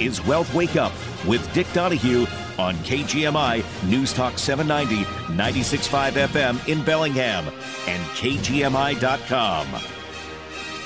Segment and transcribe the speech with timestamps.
[0.00, 0.92] is Wealth Wake Up
[1.26, 2.26] with Dick Donahue
[2.58, 5.04] on KGMI News Talk 790,
[5.34, 7.46] 96.5 FM in Bellingham
[7.86, 9.66] and KGMI.com.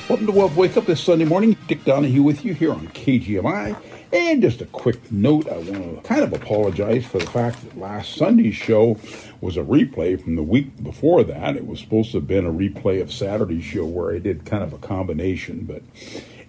[0.08, 1.56] Welcome to Wealth Wake Up this Sunday morning.
[1.68, 3.76] Dick Donahue with you here on KGMI.
[4.12, 7.78] And just a quick note, I want to kind of apologize for the fact that
[7.78, 8.98] last Sunday's show
[9.40, 11.56] was a replay from the week before that.
[11.56, 14.64] It was supposed to have been a replay of Saturday's show where I did kind
[14.64, 15.64] of a combination.
[15.64, 15.82] But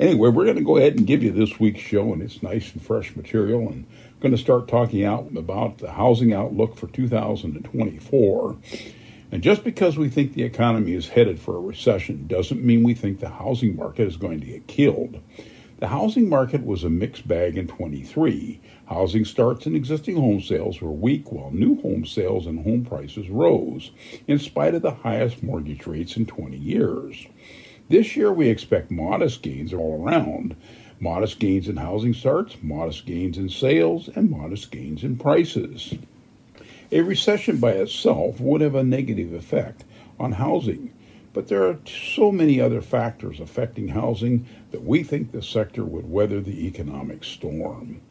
[0.02, 2.74] anyway, we're going to go ahead and give you this week's show, and it's nice
[2.74, 3.62] and fresh material.
[3.70, 8.58] And I'm going to start talking out about the housing outlook for 2024.
[9.32, 12.94] And just because we think the economy is headed for a recession doesn't mean we
[12.94, 15.22] think the housing market is going to get killed.
[15.78, 18.60] The housing market was a mixed bag in 23.
[18.88, 23.30] Housing starts and existing home sales were weak, while new home sales and home prices
[23.30, 23.92] rose,
[24.28, 27.26] in spite of the highest mortgage rates in 20 years.
[27.92, 30.56] This year, we expect modest gains all around
[31.02, 35.96] modest gains in housing starts, modest gains in sales, and modest gains in prices.
[36.94, 39.84] A recession by itself would have a negative effect
[40.18, 40.94] on housing
[41.34, 46.10] but there are so many other factors affecting housing that we think the sector would
[46.10, 48.02] weather the economic storm.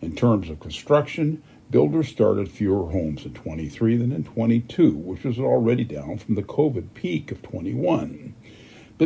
[0.00, 5.38] In terms of construction, builders started fewer homes in 23 than in 22, which was
[5.38, 8.34] already down from the COVID peak of 21.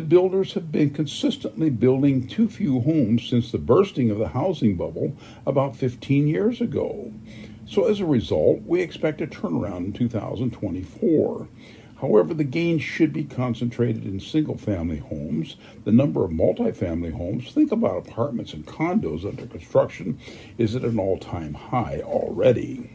[0.01, 5.17] Builders have been consistently building too few homes since the bursting of the housing bubble
[5.47, 7.13] about 15 years ago.
[7.67, 11.49] So, as a result, we expect a turnaround in 2024.
[12.01, 15.57] However, the gains should be concentrated in single family homes.
[15.85, 20.19] The number of multifamily homes, think about apartments and condos under construction,
[20.59, 22.91] is at an all time high already.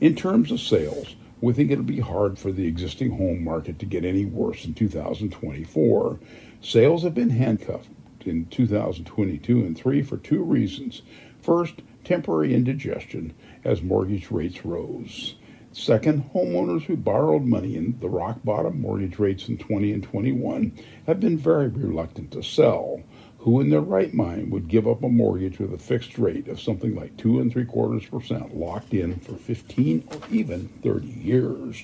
[0.00, 3.86] In terms of sales, we think it'll be hard for the existing home market to
[3.86, 6.20] get any worse in 2024.
[6.60, 7.88] Sales have been handcuffed
[8.26, 11.02] in 2022 and 3 for two reasons.
[11.40, 13.34] First, temporary indigestion
[13.64, 15.36] as mortgage rates rose.
[15.72, 20.72] Second, homeowners who borrowed money in the rock bottom mortgage rates in 20 and 21
[21.06, 23.00] have been very reluctant to sell.
[23.40, 26.60] Who in their right mind would give up a mortgage with a fixed rate of
[26.60, 31.82] something like two and three quarters percent locked in for 15 or even 30 years?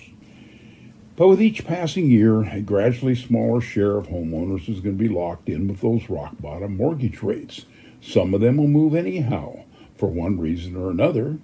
[1.17, 5.09] But with each passing year, a gradually smaller share of homeowners is going to be
[5.09, 7.65] locked in with those rock bottom mortgage rates.
[8.03, 9.65] Some of them will move anyhow,
[9.97, 11.39] for one reason or another.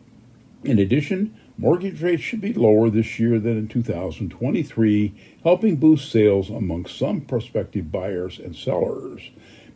[0.63, 5.15] In addition, Mortgage rates should be lower this year than in 2023,
[5.45, 9.31] helping boost sales among some prospective buyers and sellers.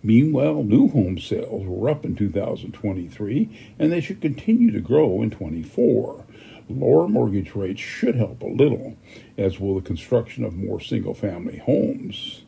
[0.07, 5.33] Meanwhile, new home sales were up in 2023 and they should continue to grow in
[5.33, 6.25] 24.
[6.69, 8.97] Lower mortgage rates should help a little,
[9.37, 12.45] as will the construction of more single family homes.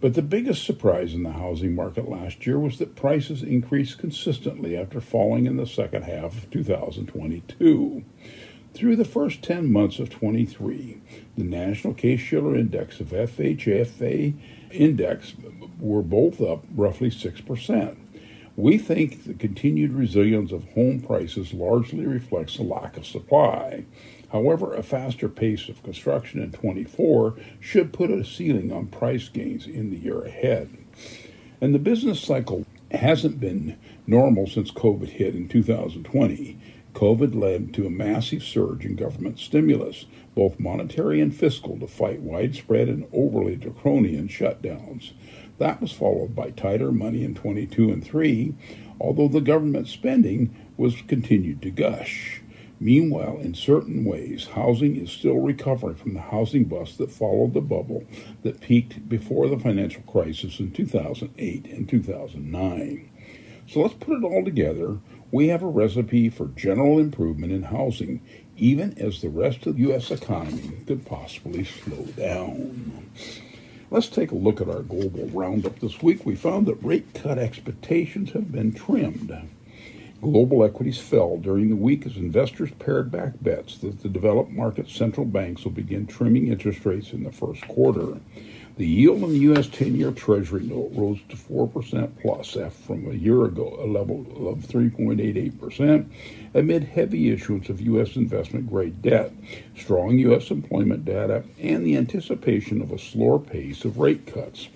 [0.00, 4.76] But the biggest surprise in the housing market last year was that prices increased consistently
[4.76, 8.04] after falling in the second half of 2022.
[8.72, 11.00] Through the first 10 months of 23,
[11.36, 14.34] the National Case-Shiller Index of FHFA
[14.72, 15.34] index
[15.78, 17.96] were both up roughly 6%.
[18.56, 23.84] We think the continued resilience of home prices largely reflects a lack of supply.
[24.32, 29.66] However, a faster pace of construction in 24 should put a ceiling on price gains
[29.66, 30.76] in the year ahead.
[31.60, 36.58] And the business cycle hasn't been normal since COVID hit in 2020.
[36.94, 42.20] COVID led to a massive surge in government stimulus, both monetary and fiscal, to fight
[42.20, 45.12] widespread and overly draconian shutdowns.
[45.58, 48.54] That was followed by tighter money in 22 and 3,
[49.00, 52.42] although the government spending was continued to gush.
[52.82, 57.60] Meanwhile, in certain ways, housing is still recovering from the housing bust that followed the
[57.60, 58.04] bubble
[58.42, 63.10] that peaked before the financial crisis in 2008 and 2009.
[63.66, 64.98] So let's put it all together
[65.32, 68.20] we have a recipe for general improvement in housing,
[68.60, 70.10] even as the rest of the U.S.
[70.10, 73.10] economy could possibly slow down.
[73.90, 76.26] Let's take a look at our global roundup this week.
[76.26, 79.34] We found that rate cut expectations have been trimmed.
[80.20, 84.90] Global equities fell during the week as investors pared back bets that the developed market
[84.90, 88.20] central banks will begin trimming interest rates in the first quarter.
[88.80, 89.68] The yield on the U.S.
[89.68, 94.20] 10 year Treasury note rose to 4% plus F from a year ago, a level
[94.48, 96.10] of 3.88%,
[96.54, 98.16] amid heavy issuance of U.S.
[98.16, 99.32] investment grade debt,
[99.76, 100.50] strong U.S.
[100.50, 104.68] employment data, and the anticipation of a slower pace of rate cuts.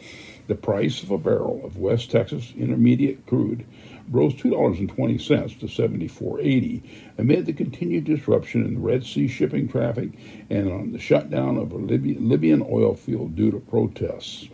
[0.48, 3.64] The price of a barrel of West Texas Intermediate crude
[4.10, 6.82] rose $2.20 to 74.80
[7.18, 10.10] amid the continued disruption in the Red Sea shipping traffic
[10.50, 14.48] and on the shutdown of a Libyan oil field due to protests.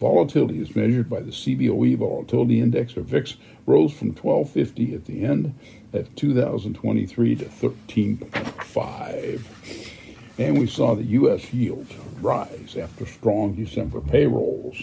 [0.00, 5.24] Volatility is measured by the CBOE Volatility Index, or VIX, rose from 1250 at the
[5.24, 5.54] end
[5.92, 9.92] of 2023 to 13.5.
[10.38, 11.54] And we saw the U.S.
[11.54, 11.86] yield
[12.20, 14.82] rise after strong December payrolls.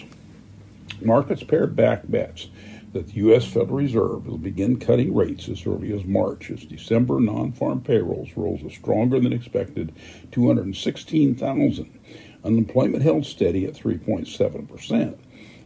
[1.00, 2.48] Markets pared back bets
[2.94, 3.44] that the U.S.
[3.44, 8.30] Federal Reserve will begin cutting rates as early as March as December non farm payrolls
[8.36, 9.92] rose a stronger than expected
[10.30, 12.00] 216,000.
[12.44, 15.18] Unemployment held steady at 3.7%.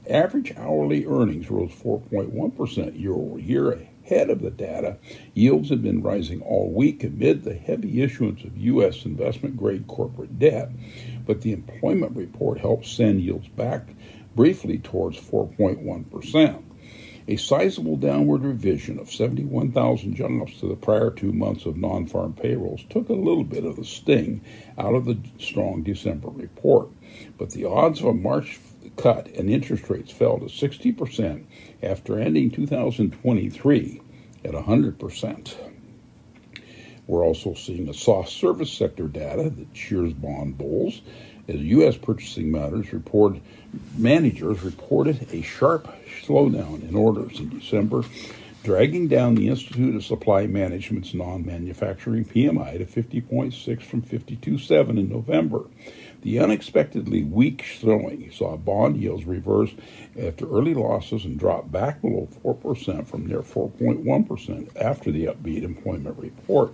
[0.08, 4.96] Average hourly earnings rose 4.1% year over year ahead of the data.
[5.34, 9.04] Yields have been rising all week amid the heavy issuance of U.S.
[9.04, 10.70] investment grade corporate debt,
[11.26, 13.90] but the employment report helped send yields back
[14.34, 16.62] briefly towards 4.1%.
[17.30, 22.32] A sizable downward revision of 71,000 jobs to the prior two months of non farm
[22.32, 24.40] payrolls took a little bit of the sting
[24.78, 26.88] out of the strong December report.
[27.36, 28.58] But the odds of a March
[28.96, 31.44] cut and interest rates fell to 60%
[31.82, 34.00] after ending 2023
[34.46, 35.54] at 100%.
[37.06, 41.02] We're also seeing a soft service sector data that cheers bond bulls
[41.48, 41.96] as U.S.
[41.96, 43.38] purchasing matters report,
[43.96, 45.88] managers reported a sharp
[46.22, 48.02] slowdown in orders in December,
[48.62, 55.64] dragging down the Institute of Supply Management's non-manufacturing PMI to 50.6 from 52.7 in November.
[56.22, 59.70] The unexpectedly weak showing saw bond yields reverse
[60.20, 66.18] after early losses and drop back below 4% from near 4.1% after the upbeat employment
[66.18, 66.72] report.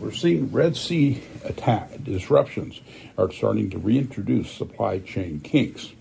[0.00, 2.80] We're seeing Red Sea attack disruptions
[3.18, 5.92] are starting to reintroduce supply chain kinks.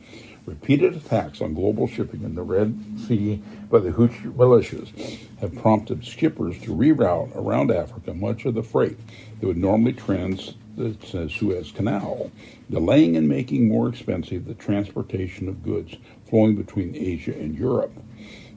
[0.46, 6.06] Repeated attacks on global shipping in the Red Sea by the Houthi militias have prompted
[6.06, 8.98] shippers to reroute around Africa much of the freight
[9.42, 12.32] that would normally transit the Suez Canal,
[12.72, 15.98] delaying and making more expensive the transportation of goods
[16.30, 17.92] flowing between Asia and Europe.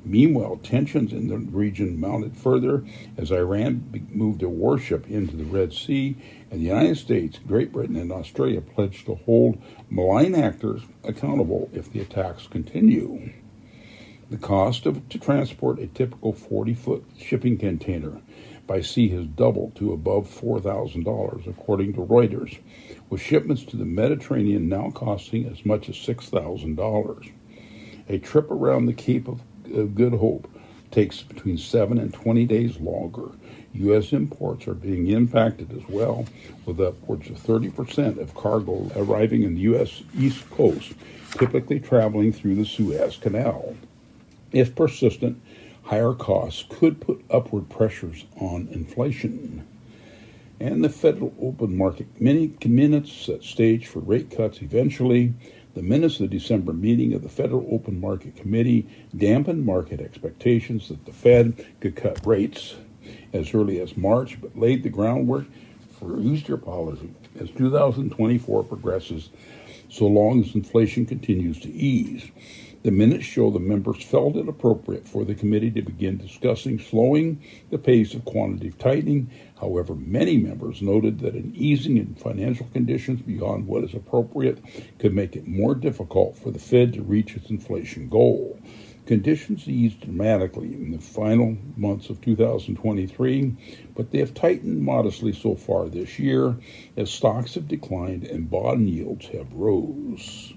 [0.05, 2.85] Meanwhile, tensions in the region mounted further
[3.17, 6.17] as Iran moved a warship into the Red Sea,
[6.51, 11.93] and the United States, Great Britain, and Australia pledged to hold malign actors accountable if
[11.93, 13.31] the attacks continue.
[14.31, 18.21] The cost of, to transport a typical 40 foot shipping container
[18.67, 22.59] by sea has doubled to above $4,000, according to Reuters,
[23.11, 27.33] with shipments to the Mediterranean now costing as much as $6,000.
[28.09, 30.49] A trip around the Cape of of Good Hope
[30.91, 33.31] takes between 7 and 20 days longer.
[33.75, 34.13] U.S.
[34.13, 36.27] imports are being impacted as well,
[36.67, 40.03] with upwards of 30% of cargo arriving in the U.S.
[40.17, 40.93] East Coast,
[41.33, 43.75] typically traveling through the Suez Canal.
[44.53, 45.41] If persistent,
[45.85, 49.67] higher costs could put upward pressures on inflation.
[50.61, 55.33] And the Federal Open Market minutes set stage for rate cuts eventually.
[55.75, 58.87] The minutes of the December meeting of the Federal Open Market Committee
[59.17, 62.75] dampened market expectations that the Fed could cut rates
[63.33, 65.47] as early as March, but laid the groundwork
[65.99, 67.11] for easier policy
[67.41, 69.31] as 2024 progresses,
[69.93, 72.31] so long as inflation continues to ease.
[72.83, 77.41] The minutes show the members felt it appropriate for the committee to begin discussing slowing
[77.71, 79.31] the pace of quantitative tightening.
[79.61, 84.59] However, many members noted that an easing in financial conditions beyond what is appropriate
[84.99, 88.59] could make it more difficult for the Fed to reach its inflation goal.
[89.07, 93.57] Conditions eased dramatically in the final months of 2023,
[93.97, 96.57] but they have tightened modestly so far this year
[96.97, 100.53] as stocks have declined and bond yields have rose.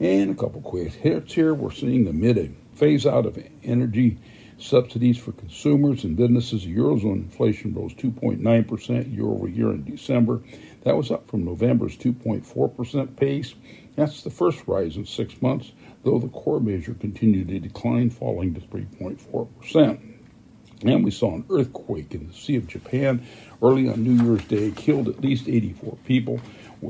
[0.00, 1.52] And a couple quick hits here.
[1.52, 4.18] We're seeing a phase out of energy
[4.58, 10.42] subsidies for consumers and businesses, Eurozone inflation rose 2.9% year over year in December.
[10.82, 13.54] That was up from November's 2.4% pace.
[13.96, 15.72] That's the first rise in six months,
[16.08, 20.00] though the core measure continued to decline, falling to 3.4%.
[20.82, 23.26] And we saw an earthquake in the Sea of Japan
[23.62, 26.40] early on New Year's Day, killed at least 84 people,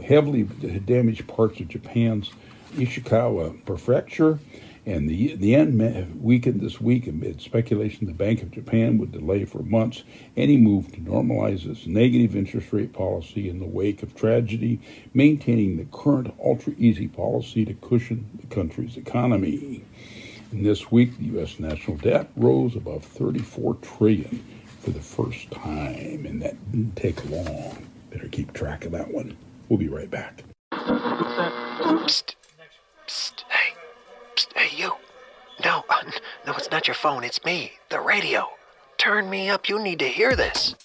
[0.07, 2.31] heavily damaged parts of Japan's
[2.75, 4.39] Ishikawa Prefecture.
[4.89, 9.45] And the, the yen weakened this week amid speculation the Bank of Japan would delay
[9.45, 10.03] for months
[10.35, 14.81] any move to normalize its negative interest rate policy in the wake of tragedy,
[15.13, 19.85] maintaining the current ultra easy policy to cushion the country's economy.
[20.53, 21.61] And this week, the U.S.
[21.61, 24.43] national debt rose above 34 trillion
[24.81, 27.87] for the first time, and that didn't take long.
[28.11, 29.37] Better keep track of that one.
[29.69, 30.45] We'll be right back.
[30.73, 32.37] Psst.
[33.07, 33.43] Psst.
[33.51, 33.68] Hey.
[34.39, 34.57] Psst.
[34.57, 34.93] Hey, you.
[35.65, 35.85] No,
[36.47, 37.25] no, it's not your phone.
[37.25, 38.47] It's me, the radio.
[38.97, 39.69] Turn me up.
[39.69, 40.77] You need to hear this.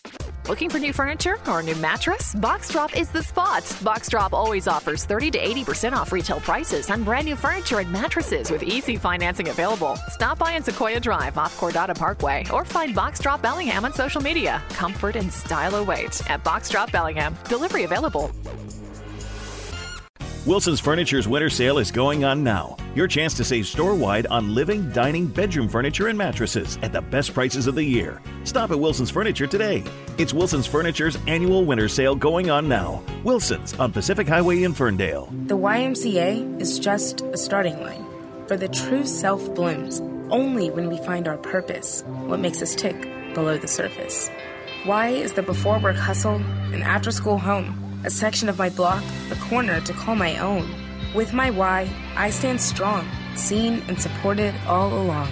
[0.47, 2.33] Looking for new furniture or a new mattress?
[2.35, 3.63] Box Drop is the spot.
[3.83, 7.91] Box Drop always offers 30 to 80% off retail prices on brand new furniture and
[7.91, 9.97] mattresses with easy financing available.
[10.09, 14.21] Stop by on Sequoia Drive off Cordata Parkway or find Box Drop Bellingham on social
[14.21, 14.63] media.
[14.69, 17.37] Comfort and style await at Box Drop Bellingham.
[17.47, 18.31] Delivery available.
[20.45, 22.75] Wilson's Furniture's winter sale is going on now.
[22.95, 27.01] Your chance to save store wide on living, dining, bedroom furniture, and mattresses at the
[27.01, 28.21] best prices of the year.
[28.43, 29.85] Stop at Wilson's Furniture today.
[30.17, 33.01] It's Wilson's Furniture's annual winter sale going on now.
[33.23, 35.29] Wilson's on Pacific Highway in Ferndale.
[35.45, 38.05] The YMCA is just a starting line,
[38.45, 43.01] for the true self blooms only when we find our purpose, what makes us tick
[43.33, 44.29] below the surface.
[44.83, 46.35] Why is the before work hustle,
[46.73, 50.69] an after school home a section of my block, a corner to call my own.
[51.13, 55.29] With my why, I stand strong, seen and supported all along.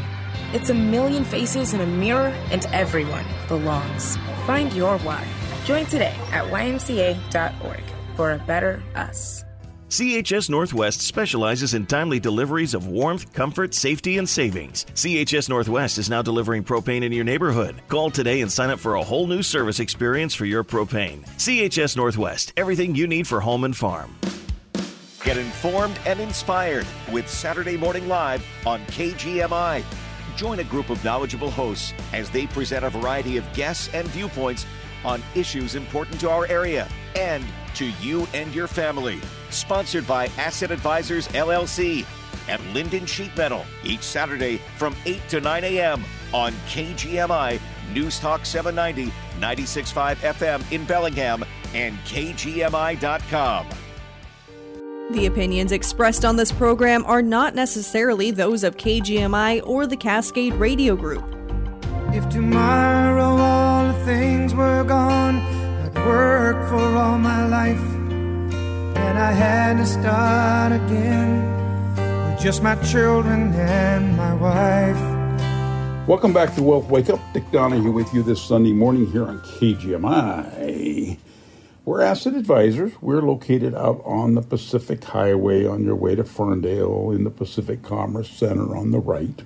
[0.54, 4.18] It's a million faces in a mirror, and everyone belongs.
[4.46, 5.26] Find your why.
[5.66, 7.84] Join today at ymca.org
[8.16, 9.44] for a better us.
[9.92, 14.86] CHS Northwest specializes in timely deliveries of warmth, comfort, safety, and savings.
[14.94, 17.82] CHS Northwest is now delivering propane in your neighborhood.
[17.90, 21.28] Call today and sign up for a whole new service experience for your propane.
[21.36, 24.16] CHS Northwest, everything you need for home and farm.
[25.26, 29.84] Get informed and inspired with Saturday Morning Live on KGMI.
[30.38, 34.66] Join a group of knowledgeable hosts as they present a variety of guests and viewpoints
[35.04, 37.44] on issues important to our area and
[37.76, 39.20] to you and your family.
[39.50, 42.06] Sponsored by Asset Advisors LLC
[42.48, 46.04] at Lynden Sheet Metal each Saturday from 8 to 9 a.m.
[46.34, 47.60] on KGMI
[47.94, 53.68] News Talk 790, 96.5 FM in Bellingham and KGMI.com.
[55.12, 60.54] The opinions expressed on this program are not necessarily those of KGMI or the Cascade
[60.54, 61.26] Radio Group.
[62.14, 65.40] If tomorrow all the things were gone,
[66.02, 67.80] I'd work for all my life.
[68.98, 76.08] And I had to start again with just my children and my wife.
[76.08, 77.20] Welcome back to Wealth Wake Up.
[77.34, 81.20] Dick Donahue with you this Sunday morning here on KGMI.
[81.86, 82.94] We're asset advisors.
[83.00, 87.84] We're located out on the Pacific Highway on your way to Ferndale in the Pacific
[87.84, 89.44] Commerce Center on the right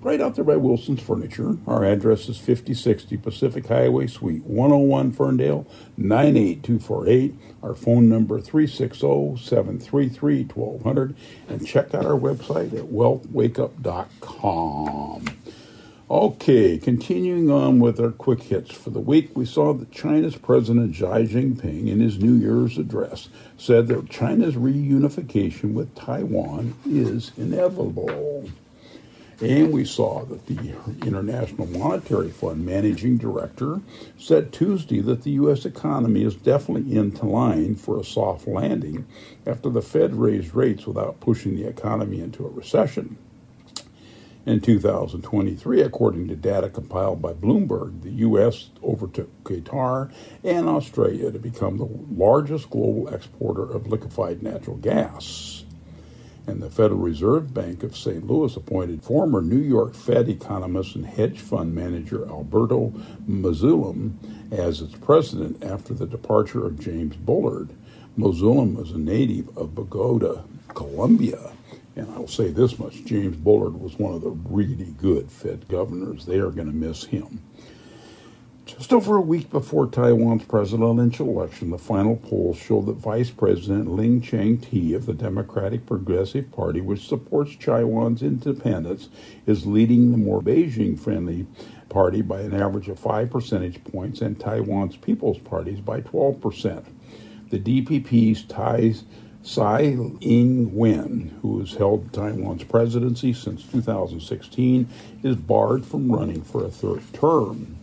[0.00, 1.56] right out there by Wilson's Furniture.
[1.66, 7.34] Our address is 5060 Pacific Highway, Suite 101, Ferndale, 98248.
[7.62, 11.14] Our phone number 360-733-1200.
[11.48, 15.24] And check out our website at wealthwakeup.com.
[16.08, 20.94] Okay, continuing on with our quick hits for the week, we saw that China's President
[20.94, 28.48] Xi Jinping, in his New Year's address, said that China's reunification with Taiwan is inevitable.
[29.40, 30.74] And we saw that the
[31.06, 33.82] International Monetary Fund managing director
[34.18, 35.66] said Tuesday that the U.S.
[35.66, 39.06] economy is definitely into line for a soft landing
[39.46, 43.18] after the Fed raised rates without pushing the economy into a recession.
[44.46, 48.70] In 2023, according to data compiled by Bloomberg, the U.S.
[48.82, 50.10] overtook Qatar
[50.44, 55.65] and Australia to become the largest global exporter of liquefied natural gas
[56.46, 58.26] and the Federal Reserve Bank of St.
[58.26, 62.92] Louis appointed former New York Fed economist and hedge fund manager Alberto
[63.28, 64.12] Musalem
[64.52, 67.70] as its president after the departure of James Bullard.
[68.16, 71.52] Musalem was a native of Bogota, Colombia.
[71.96, 76.26] And I'll say this much James Bullard was one of the really good Fed governors.
[76.26, 77.42] They are going to miss him.
[78.66, 83.88] Just over a week before Taiwan's presidential election, the final polls show that Vice President
[83.88, 89.08] Ling Chang-te of the Democratic Progressive Party, which supports Taiwan's independence,
[89.46, 91.46] is leading the more Beijing-friendly
[91.90, 96.84] party by an average of 5 percentage points and Taiwan's People's Parties by 12%.
[97.50, 99.04] The DPP's ties
[99.44, 104.88] Tsai Ing-wen, who has held Taiwan's presidency since 2016,
[105.22, 107.78] is barred from running for a third term.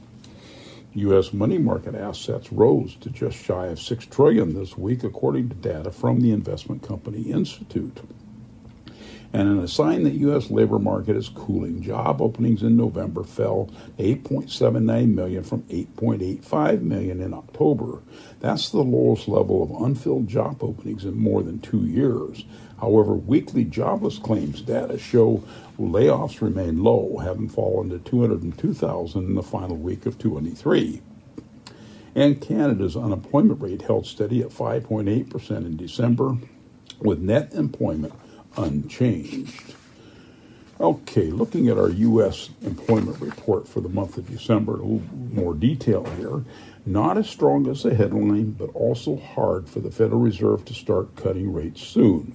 [0.95, 1.33] U.S.
[1.33, 5.91] money market assets rose to just shy of six trillion this week, according to data
[5.91, 7.99] from the investment company Institute.
[9.33, 10.51] And in a sign that U.S.
[10.51, 17.33] labor market is cooling, job openings in November fell 8.79 million from 8.85 million in
[17.33, 18.03] October.
[18.41, 22.45] That's the lowest level of unfilled job openings in more than two years.
[22.83, 25.41] However, weekly jobless claims data show
[25.79, 31.01] layoffs remain low, having fallen to 202,000 in the final week of 2023.
[32.13, 36.35] And Canada's unemployment rate held steady at 5.8% in December,
[36.99, 38.13] with net employment
[38.57, 39.75] unchanged.
[40.81, 42.49] Okay, looking at our U.S.
[42.63, 46.43] employment report for the month of December, a little more detail here.
[46.85, 51.15] Not as strong as the headline, but also hard for the Federal Reserve to start
[51.15, 52.33] cutting rates soon.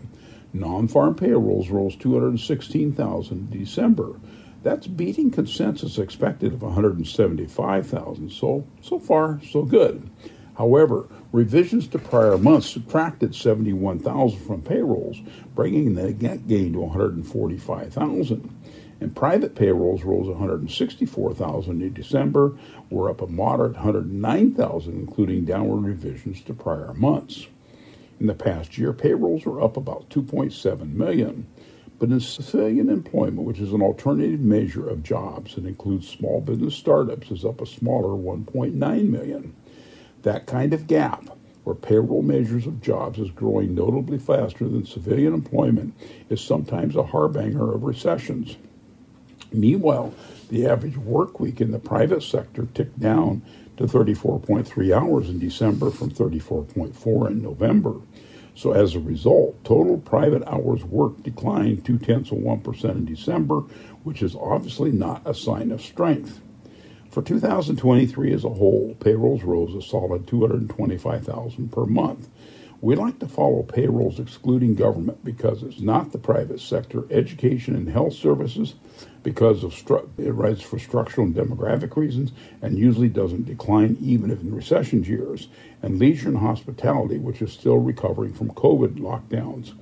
[0.58, 4.18] Non-farm payrolls rose 216,000 in December.
[4.62, 8.30] That's beating consensus expected of 175,000.
[8.30, 10.10] So so far so good.
[10.56, 15.20] However, revisions to prior months subtracted 71,000 from payrolls,
[15.54, 18.54] bringing the net gain to 145,000.
[19.00, 22.58] And private payrolls rose 164,000 in December,
[22.90, 27.46] were up a moderate 109,000, including downward revisions to prior months.
[28.20, 31.46] In the past year, payrolls were up about 2.7 million.
[31.98, 36.74] But in civilian employment, which is an alternative measure of jobs that includes small business
[36.74, 39.54] startups, is up a smaller 1.9 million.
[40.22, 41.28] That kind of gap,
[41.64, 45.94] where payroll measures of jobs is growing notably faster than civilian employment,
[46.28, 48.56] is sometimes a harbinger of recessions.
[49.52, 50.14] Meanwhile,
[50.50, 53.42] the average work week in the private sector ticked down
[53.78, 57.94] to 34.3 hours in December from 34.4 in November.
[58.56, 63.60] So as a result, total private hours worked declined two tenths of 1% in December,
[64.02, 66.40] which is obviously not a sign of strength.
[67.10, 72.28] For 2023 as a whole, payrolls rose a solid 225,000 per month.
[72.80, 77.88] We like to follow payrolls excluding government because it's not the private sector, education and
[77.88, 78.74] health services,
[79.22, 82.32] because of stru- it rises for structural and demographic reasons,
[82.62, 85.48] and usually doesn't decline even if in recession years,
[85.82, 89.72] and leisure and hospitality, which is still recovering from COVID lockdowns.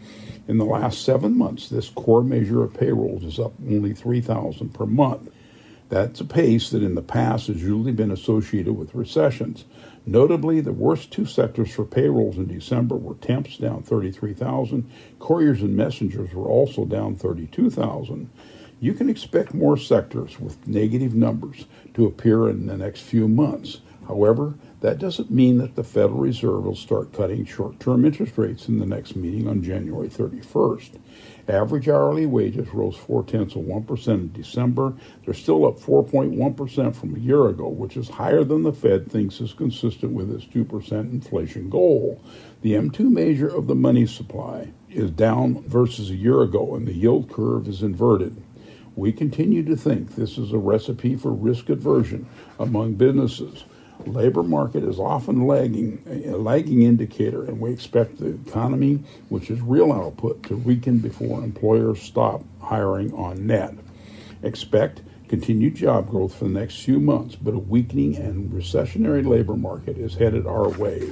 [0.48, 4.86] In the last seven months, this core measure of payrolls is up only 3,000 per
[4.86, 5.30] month.
[5.88, 9.64] That's a pace that in the past has usually been associated with recessions.
[10.04, 14.88] Notably, the worst two sectors for payrolls in December were temps down 33,000,
[15.18, 18.30] couriers and messengers were also down 32,000.
[18.86, 23.80] You can expect more sectors with negative numbers to appear in the next few months.
[24.06, 28.68] However, that doesn't mean that the Federal Reserve will start cutting short term interest rates
[28.68, 31.00] in the next meeting on January 31st.
[31.48, 34.94] Average hourly wages rose four tenths of 1% in December.
[35.24, 39.40] They're still up 4.1% from a year ago, which is higher than the Fed thinks
[39.40, 42.22] is consistent with its 2% inflation goal.
[42.62, 46.94] The M2 measure of the money supply is down versus a year ago, and the
[46.94, 48.40] yield curve is inverted.
[48.96, 52.26] We continue to think this is a recipe for risk aversion
[52.58, 53.64] among businesses
[54.04, 59.60] labor market is often lagging, a lagging indicator, and we expect the economy, which is
[59.60, 63.74] real output, to weaken before employers stop hiring on net.
[64.42, 69.56] Expect continued job growth for the next few months, but a weakening and recessionary labor
[69.56, 71.10] market is headed our way.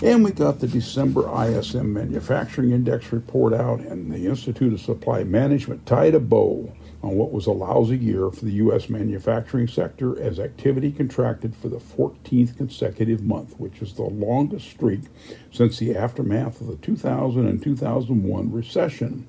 [0.00, 5.24] And we got the December ISM Manufacturing Index report out, and the Institute of Supply
[5.24, 8.88] Management tied a bow on what was a lousy year for the U.S.
[8.88, 15.00] manufacturing sector as activity contracted for the 14th consecutive month, which is the longest streak
[15.50, 19.26] since the aftermath of the 2000 and 2001 recession.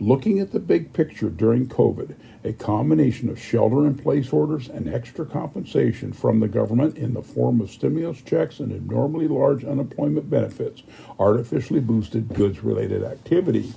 [0.00, 4.88] Looking at the big picture during COVID, a combination of shelter in place orders and
[4.88, 10.30] extra compensation from the government in the form of stimulus checks and abnormally large unemployment
[10.30, 10.84] benefits
[11.18, 13.74] artificially boosted goods related activity.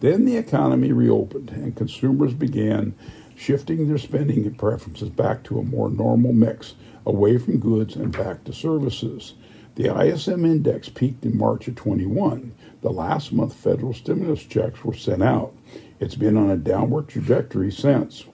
[0.00, 2.96] Then the economy reopened and consumers began
[3.36, 8.42] shifting their spending preferences back to a more normal mix, away from goods and back
[8.44, 9.34] to services.
[9.76, 12.54] The ISM index peaked in March of 21.
[12.80, 15.52] The last month federal stimulus checks were sent out.
[16.00, 18.24] It's been on a downward trajectory since.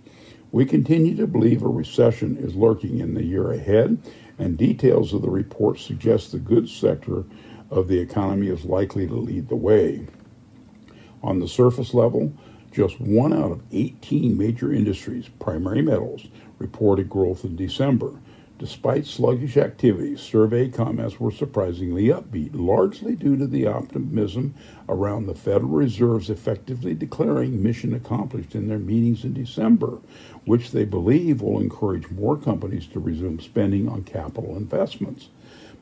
[0.53, 3.99] We continue to believe a recession is lurking in the year ahead,
[4.39, 7.25] and details of the report suggest the goods sector
[7.71, 10.07] of the economy is likely to lead the way.
[11.25, 12.33] On the surface level,
[12.71, 16.25] just one out of 18 major industries, primary metals,
[16.61, 18.13] reported growth in December.
[18.63, 24.55] Despite sluggish activity, survey comments were surprisingly upbeat, largely due to the optimism
[24.89, 29.99] around the Federal Reserve's effectively declaring mission accomplished in their meetings in December,
[30.45, 35.31] which they believe will encourage more companies to resume spending on capital investments.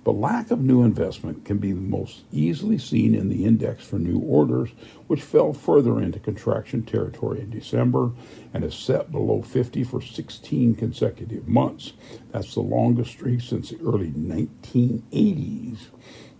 [0.03, 4.19] But lack of new investment can be most easily seen in the index for new
[4.21, 4.71] orders,
[5.09, 8.13] which fell further into contraction territory in December
[8.55, 11.93] and is set below 50 for 16 consecutive months.
[12.33, 15.79] That's the longest streak since the early 1980s.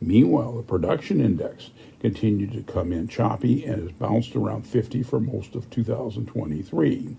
[0.01, 1.71] Meanwhile, the production index
[2.01, 7.17] continued to come in choppy and has bounced around 50 for most of 2023.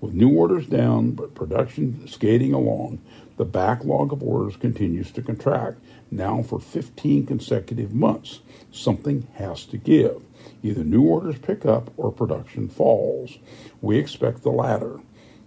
[0.00, 3.00] With new orders down, but production skating along,
[3.36, 8.40] the backlog of orders continues to contract, now for 15 consecutive months.
[8.70, 10.22] Something has to give.
[10.62, 13.38] Either new orders pick up or production falls.
[13.80, 15.00] We expect the latter.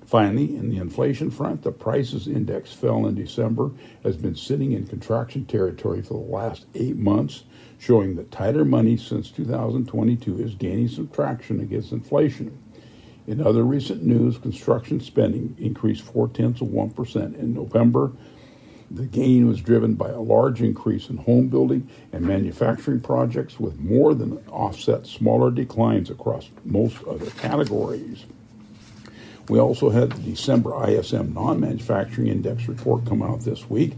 [0.06, 3.72] Finally, in the inflation front, the prices index fell in December,
[4.04, 7.44] has been sitting in contraction territory for the last eight months,
[7.78, 12.58] showing that tighter money since 2022 is gaining some traction against inflation.
[13.28, 18.14] In other recent news, construction spending increased four tenths of 1% in November.
[18.90, 23.78] The gain was driven by a large increase in home building and manufacturing projects, with
[23.82, 28.24] more than offset smaller declines across most other categories.
[29.50, 33.94] We also had the December ISM non manufacturing index report come out this week.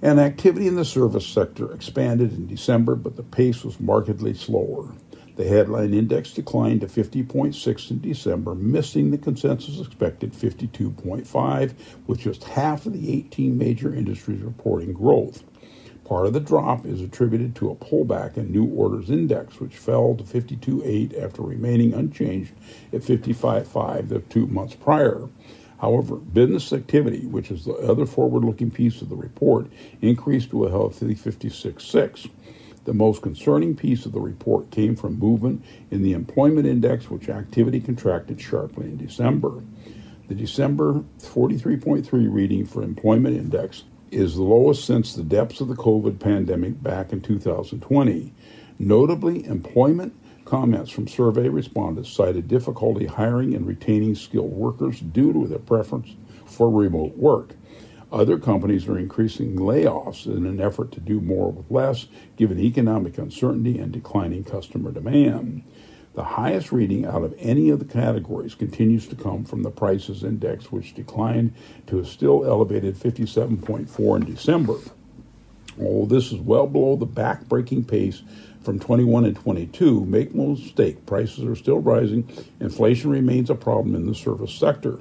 [0.00, 4.88] And activity in the service sector expanded in December, but the pace was markedly slower.
[5.34, 11.72] The headline index declined to 50.6 in December, missing the consensus expected 52.5,
[12.06, 15.42] with just half of the 18 major industries reporting growth.
[16.04, 20.14] Part of the drop is attributed to a pullback in new orders index, which fell
[20.16, 22.52] to 52.8 after remaining unchanged
[22.92, 25.28] at 55.5 the two months prior.
[25.78, 29.68] However, business activity, which is the other forward looking piece of the report,
[30.00, 32.28] increased to a healthy 56.6.
[32.84, 37.28] The most concerning piece of the report came from movement in the employment index, which
[37.28, 39.62] activity contracted sharply in December.
[40.28, 45.76] The December 43.3 reading for employment index is the lowest since the depths of the
[45.76, 48.34] COVID pandemic back in 2020.
[48.78, 50.14] Notably, employment
[50.44, 56.16] comments from survey respondents cited difficulty hiring and retaining skilled workers due to their preference
[56.46, 57.54] for remote work.
[58.12, 63.16] Other companies are increasing layoffs in an effort to do more with less, given economic
[63.16, 65.62] uncertainty and declining customer demand.
[66.14, 70.24] The highest reading out of any of the categories continues to come from the prices
[70.24, 71.54] index, which declined
[71.86, 74.76] to a still elevated 57.4 in December.
[75.80, 78.22] Although this is well below the back-breaking pace
[78.60, 82.28] from 21 and 22, make no mistake, prices are still rising.
[82.60, 85.00] Inflation remains a problem in the service sector.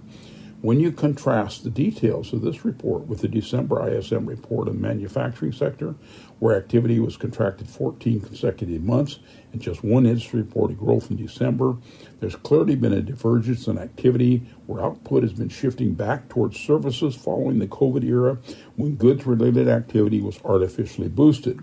[0.61, 4.79] When you contrast the details of this report with the December ISM report on the
[4.79, 5.95] manufacturing sector,
[6.37, 9.17] where activity was contracted 14 consecutive months
[9.53, 11.75] and just one industry reported growth in December,
[12.19, 17.15] there's clearly been a divergence in activity where output has been shifting back towards services
[17.15, 18.37] following the COVID era
[18.75, 21.59] when goods related activity was artificially boosted.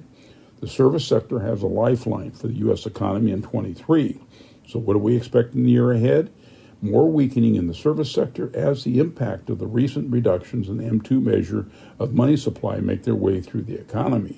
[0.59, 2.85] The service sector has a lifeline for the U.S.
[2.85, 4.21] economy in 23.
[4.67, 6.33] So, what do we expect in the year ahead?
[6.81, 10.85] More weakening in the service sector as the impact of the recent reductions in the
[10.85, 11.67] M2 measure
[11.99, 14.37] of money supply make their way through the economy.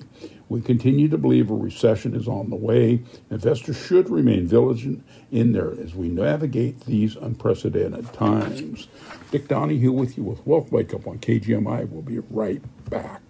[0.49, 3.01] We continue to believe a recession is on the way.
[3.29, 8.87] Investors should remain vigilant in there as we navigate these unprecedented times.
[9.31, 11.87] Dick Donahue with you with Wealth Wake Up on KGMI.
[11.89, 13.21] We'll be right back.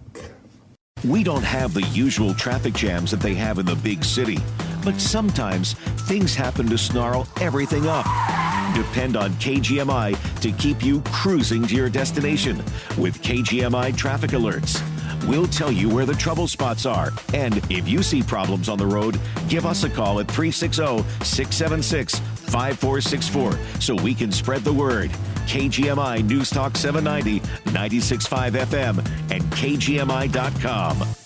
[1.05, 4.37] We don't have the usual traffic jams that they have in the big city,
[4.83, 5.73] but sometimes
[6.07, 8.05] things happen to snarl everything up.
[8.75, 12.57] Depend on KGMI to keep you cruising to your destination
[12.97, 14.81] with KGMI traffic alerts.
[15.27, 17.11] We'll tell you where the trouble spots are.
[17.33, 22.19] And if you see problems on the road, give us a call at 360 676
[22.19, 25.11] 5464 so we can spread the word.
[25.45, 27.39] KGMI News Talk 790,
[27.71, 28.97] 96.5 FM,
[29.31, 31.20] and KGMI.com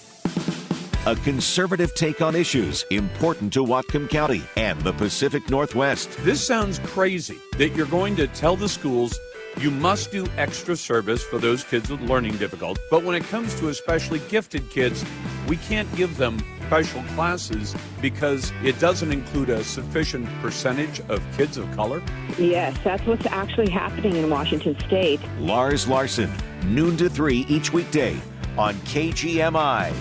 [1.06, 6.10] a conservative take on issues important to Whatcom County and the Pacific Northwest.
[6.22, 9.20] This sounds crazy that you're going to tell the schools
[9.60, 12.84] you must do extra service for those kids with learning difficulties.
[12.90, 15.06] But when it comes to especially gifted kids,
[15.48, 21.58] we can't give them special classes because it doesn't include a sufficient percentage of kids
[21.58, 22.02] of color?
[22.40, 25.22] Yes, that's what's actually happening in Washington state.
[25.38, 26.34] Lars Larson,
[26.66, 28.20] noon to 3 each weekday
[28.58, 29.94] on KGMI.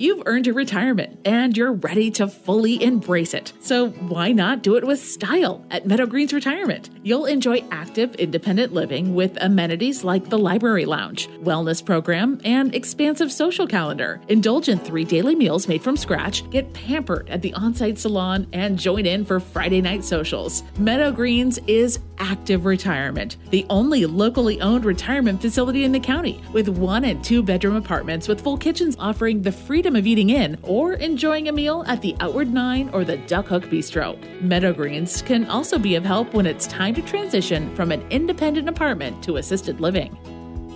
[0.00, 3.52] You've earned your retirement and you're ready to fully embrace it.
[3.60, 6.88] So why not do it with style at Meadow Greens Retirement?
[7.02, 13.30] You'll enjoy active, independent living with amenities like the library lounge, wellness program, and expansive
[13.30, 14.22] social calendar.
[14.28, 18.78] Indulge in three daily meals made from scratch, get pampered at the on-site salon, and
[18.78, 20.62] join in for Friday night socials.
[20.78, 26.70] Meadow Greens is active retirement, the only locally owned retirement facility in the county, with
[26.70, 30.94] one and two bedroom apartments with full kitchens offering the freedom of eating in or
[30.94, 34.18] enjoying a meal at the Outward Nine or the Duck Hook Bistro.
[34.42, 38.68] Meadow Greens can also be of help when it's time to transition from an independent
[38.68, 40.16] apartment to assisted living.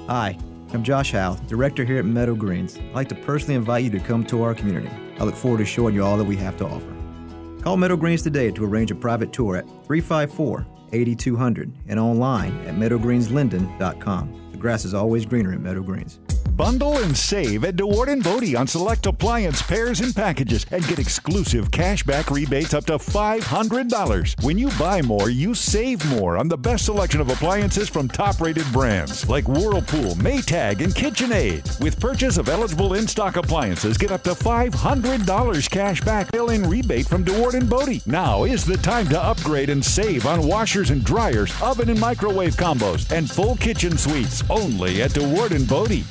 [0.09, 0.39] Hi,
[0.73, 2.79] I'm Josh Howe, Director here at Meadow Greens.
[2.79, 4.91] I'd like to personally invite you to come to our community.
[5.19, 6.95] I look forward to showing you all that we have to offer.
[7.63, 12.75] Call Meadow Greens today to arrange a private tour at 354 8200 and online at
[12.75, 14.51] meadowgreenslynden.com.
[14.53, 16.21] The grass is always greener at Meadow Greens.
[16.57, 21.01] Bundle and save at Dewaard and Bode on select appliance pairs and packages and get
[21.01, 24.45] exclusive cashback rebates up to $500.
[24.45, 28.71] When you buy more, you save more on the best selection of appliances from top-rated
[28.73, 31.81] brands like Whirlpool, Maytag, and KitchenAid.
[31.81, 37.25] With purchase of eligible in-stock appliances, get up to $500 cash back fill-in rebate from
[37.25, 38.01] Dewaard and Bode.
[38.07, 42.55] Now is the time to upgrade and save on washers and dryers, oven and microwave
[42.55, 46.05] combos, and full kitchen suites only at Dewaard and Bode.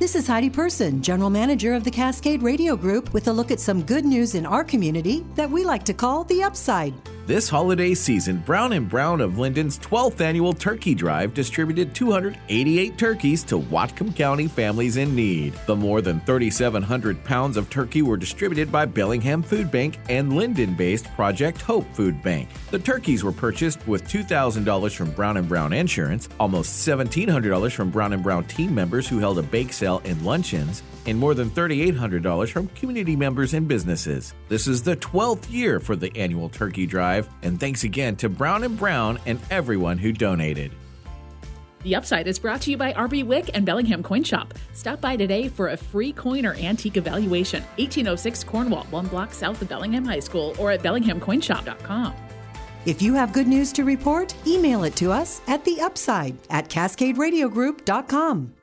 [0.00, 3.60] This is Heidi Person, General Manager of the Cascade Radio Group, with a look at
[3.60, 6.92] some good news in our community that we like to call the upside.
[7.26, 13.58] This holiday season, Brown Brown of Lynden's 12th annual turkey drive distributed 288 turkeys to
[13.58, 15.54] Whatcom County families in need.
[15.64, 21.06] The more than 3,700 pounds of turkey were distributed by Bellingham Food Bank and Lynden-based
[21.14, 22.50] Project Hope Food Bank.
[22.70, 28.44] The turkeys were purchased with $2,000 from Brown Brown Insurance, almost $1,700 from Brown Brown
[28.44, 33.16] team members who held a bake sale and luncheons, and more than $3,800 from community
[33.16, 34.34] members and businesses.
[34.48, 38.64] This is the 12th year for the annual turkey drive, and thanks again to Brown
[38.64, 40.72] and Brown and everyone who donated.
[41.82, 44.54] The Upside is brought to you by RB Wick and Bellingham Coin Shop.
[44.72, 47.62] Stop by today for a free coin or antique evaluation.
[47.76, 52.14] 1806 Cornwall, one block south of Bellingham High School, or at bellinghamcoinshop.com.
[52.86, 56.68] If you have good news to report, email it to us at the upside at
[56.70, 58.54] cascaderadiogroup.com.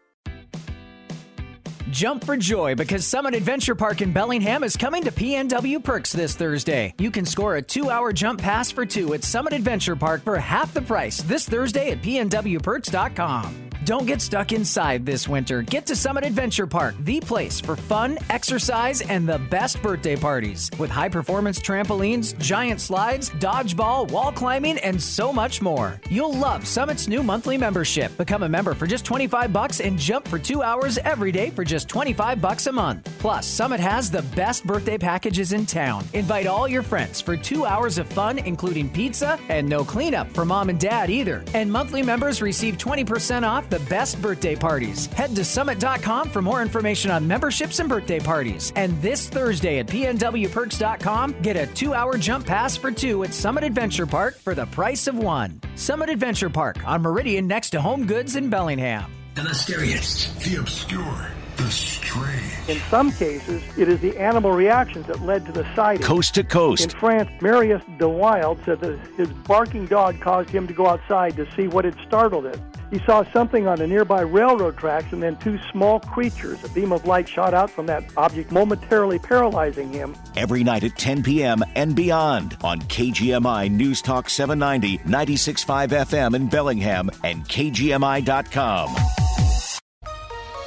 [1.89, 6.35] Jump for joy because Summit Adventure Park in Bellingham is coming to PNW Perks this
[6.35, 6.93] Thursday.
[6.97, 10.37] You can score a two hour jump pass for two at Summit Adventure Park for
[10.37, 13.71] half the price this Thursday at PNWPerks.com.
[13.83, 15.63] Don't get stuck inside this winter.
[15.63, 20.69] Get to Summit Adventure Park, the place for fun, exercise, and the best birthday parties.
[20.77, 25.99] With high performance trampolines, giant slides, dodgeball, wall climbing, and so much more.
[26.11, 28.15] You'll love Summit's new monthly membership.
[28.17, 31.63] Become a member for just 25 bucks and jump for two hours every day for
[31.63, 33.09] just 25 bucks a month.
[33.19, 36.03] Plus, Summit has the best birthday packages in town.
[36.13, 40.45] Invite all your friends for two hours of fun, including pizza and no cleanup for
[40.45, 41.43] mom and dad either.
[41.53, 45.07] And monthly members receive 20% off the best birthday parties.
[45.07, 48.71] Head to summit.com for more information on memberships and birthday parties.
[48.75, 53.63] And this Thursday at pnwperks.com, get a two hour jump pass for two at Summit
[53.63, 55.59] Adventure Park for the price of one.
[55.75, 59.11] Summit Adventure Park on Meridian next to Home Goods in Bellingham.
[59.35, 62.69] The mysterious, the obscure, the strange.
[62.69, 66.05] In some cases, it is the animal reactions that led to the sighting.
[66.05, 66.83] Coast to coast.
[66.83, 71.47] In France, Marius Dewilde said that his barking dog caused him to go outside to
[71.55, 72.59] see what had startled it.
[72.91, 76.61] He saw something on the nearby railroad tracks and then two small creatures.
[76.65, 80.13] A beam of light shot out from that object, momentarily paralyzing him.
[80.35, 81.63] Every night at 10 p.m.
[81.75, 88.95] and beyond on KGMI News Talk 790, 96.5 FM in Bellingham, and KGMI.com.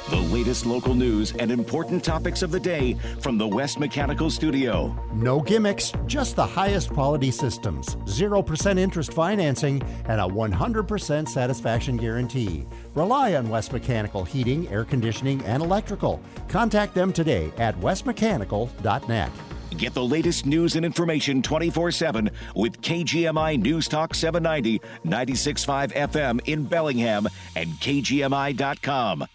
[0.07, 4.95] The latest local news and important topics of the day from the West Mechanical Studio.
[5.15, 12.67] No gimmicks, just the highest quality systems, 0% interest financing, and a 100% satisfaction guarantee.
[12.93, 16.21] Rely on West Mechanical Heating, Air Conditioning, and Electrical.
[16.49, 19.31] Contact them today at westmechanical.net.
[19.75, 26.41] Get the latest news and information 24 7 with KGMI News Talk 790, 96.5 FM
[26.45, 29.25] in Bellingham, and KGMI.com.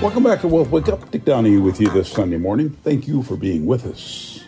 [0.00, 1.10] Welcome back to Wealth Wake Up.
[1.10, 2.70] Dick Donahue with you this Sunday morning.
[2.70, 4.44] Thank you for being with us.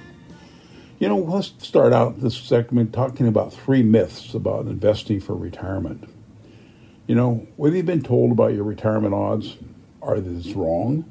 [1.00, 6.08] You know, let's start out this segment talking about three myths about investing for retirement.
[7.08, 9.56] You know, what have you been told about your retirement odds?
[10.00, 11.10] Are these wrong?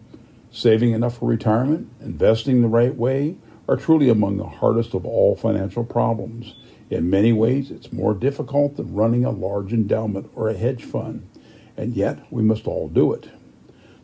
[0.51, 3.35] Saving enough for retirement, investing the right way,
[3.67, 6.55] are truly among the hardest of all financial problems.
[6.89, 11.27] In many ways, it's more difficult than running a large endowment or a hedge fund,
[11.75, 13.27] and yet we must all do it.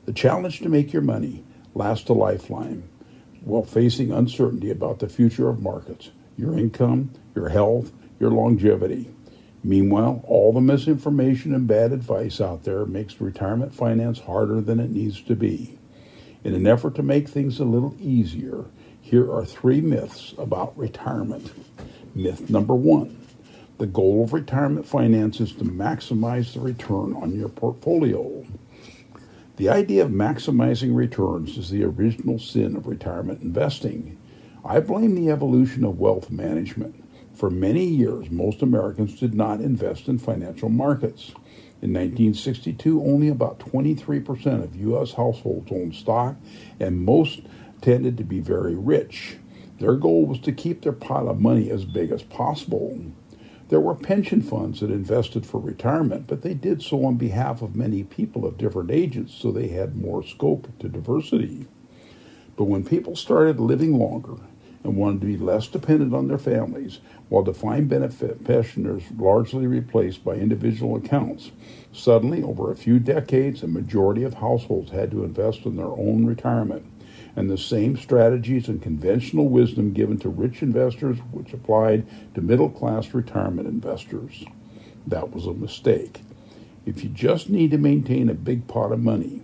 [0.06, 2.88] The challenge to make your money last a lifetime
[3.42, 9.10] while facing uncertainty about the future of markets, your income, your health, your longevity.
[9.64, 14.92] Meanwhile, all the misinformation and bad advice out there makes retirement finance harder than it
[14.92, 15.80] needs to be.
[16.44, 18.66] In an effort to make things a little easier,
[19.02, 21.52] here are three myths about retirement.
[22.14, 23.18] Myth number one
[23.78, 28.46] the goal of retirement finance is to maximize the return on your portfolio.
[29.58, 34.18] The idea of maximizing returns is the original sin of retirement investing.
[34.66, 37.02] I blame the evolution of wealth management.
[37.34, 41.30] For many years, most Americans did not invest in financial markets.
[41.82, 45.14] In 1962, only about 23% of U.S.
[45.14, 46.36] households owned stock,
[46.82, 47.42] and most
[47.80, 49.38] tended to be very rich.
[49.80, 53.00] Their goal was to keep their pot of money as big as possible.
[53.76, 57.76] There were pension funds that invested for retirement, but they did so on behalf of
[57.76, 61.68] many people of different ages, so they had more scope to diversity.
[62.56, 64.38] But when people started living longer
[64.86, 70.24] and wanted to be less dependent on their families, while defined benefit pensioners largely replaced
[70.24, 71.52] by individual accounts.
[71.92, 76.26] Suddenly, over a few decades, a majority of households had to invest in their own
[76.26, 76.86] retirement,
[77.36, 82.70] and the same strategies and conventional wisdom given to rich investors which applied to middle
[82.70, 84.46] class retirement investors.
[85.08, 86.22] That was a mistake.
[86.86, 89.42] If you just need to maintain a big pot of money,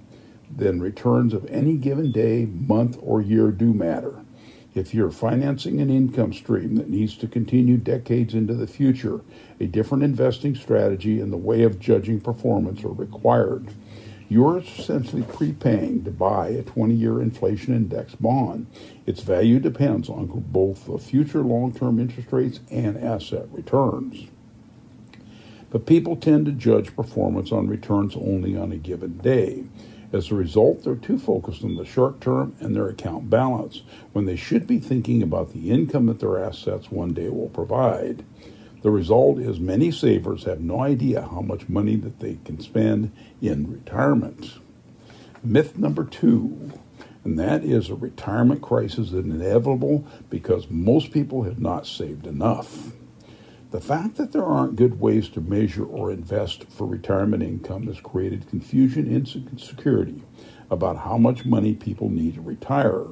[0.49, 4.15] then returns of any given day, month, or year do matter.
[4.73, 9.19] If you're financing an income stream that needs to continue decades into the future,
[9.59, 13.73] a different investing strategy and the way of judging performance are required.
[14.31, 18.67] You're essentially prepaying to buy a 20 year inflation index bond.
[19.05, 24.29] Its value depends on both the future long term interest rates and asset returns.
[25.69, 29.65] But people tend to judge performance on returns only on a given day.
[30.13, 33.81] As a result, they're too focused on the short term and their account balance
[34.13, 38.23] when they should be thinking about the income that their assets one day will provide.
[38.81, 43.11] The result is many savers have no idea how much money that they can spend
[43.41, 44.53] in retirement.
[45.43, 46.71] Myth number two,
[47.23, 52.93] and that is a retirement crisis is inevitable because most people have not saved enough.
[53.69, 57.99] The fact that there aren't good ways to measure or invest for retirement income has
[57.99, 60.23] created confusion and insecurity
[60.69, 63.05] about how much money people need to retire.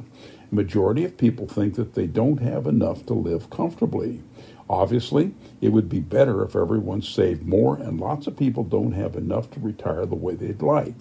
[0.51, 4.23] Majority of people think that they don't have enough to live comfortably.
[4.67, 9.15] Obviously, it would be better if everyone saved more, and lots of people don't have
[9.15, 10.95] enough to retire the way they'd like.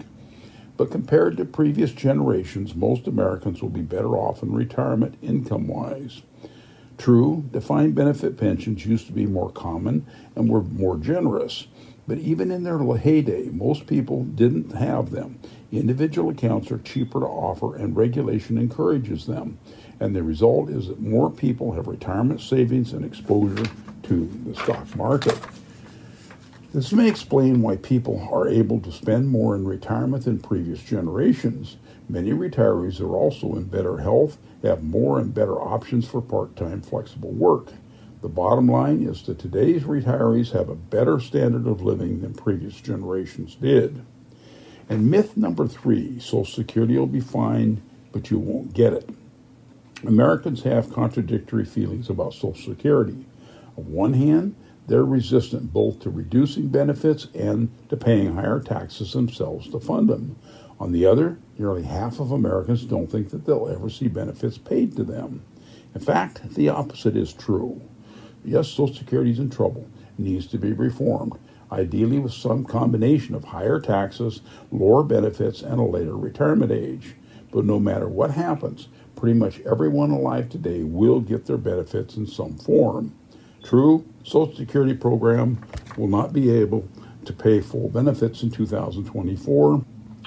[0.76, 6.22] But compared to previous generations, most Americans will be better off in retirement income wise.
[6.98, 10.06] True, defined benefit pensions used to be more common
[10.36, 11.68] and were more generous,
[12.06, 15.38] but even in their heyday, most people didn't have them.
[15.70, 19.58] Individual accounts are cheaper to offer, and regulation encourages them.
[20.00, 23.66] And the result is that more people have retirement savings and exposure
[24.04, 25.38] to the stock market.
[26.72, 31.76] This may explain why people are able to spend more in retirement than previous generations.
[32.08, 36.80] Many retirees are also in better health have more and better options for part time
[36.82, 37.72] flexible work.
[38.22, 42.80] The bottom line is that today's retirees have a better standard of living than previous
[42.80, 44.04] generations did.
[44.88, 49.08] And myth number three Social Security will be fine, but you won't get it.
[50.06, 53.26] Americans have contradictory feelings about Social Security.
[53.76, 54.54] On one hand,
[54.86, 60.36] they're resistant both to reducing benefits and to paying higher taxes themselves to fund them.
[60.80, 64.96] On the other, nearly half of Americans don't think that they'll ever see benefits paid
[64.96, 65.42] to them.
[65.94, 67.82] In fact, the opposite is true.
[68.44, 71.34] Yes, Social Security is in trouble, needs to be reformed,
[71.72, 77.14] ideally with some combination of higher taxes, lower benefits, and a later retirement age.
[77.50, 82.26] But no matter what happens, pretty much everyone alive today will get their benefits in
[82.26, 83.14] some form.
[83.64, 85.64] True, Social Security program
[85.96, 86.88] will not be able
[87.24, 89.84] to pay full benefits in 2024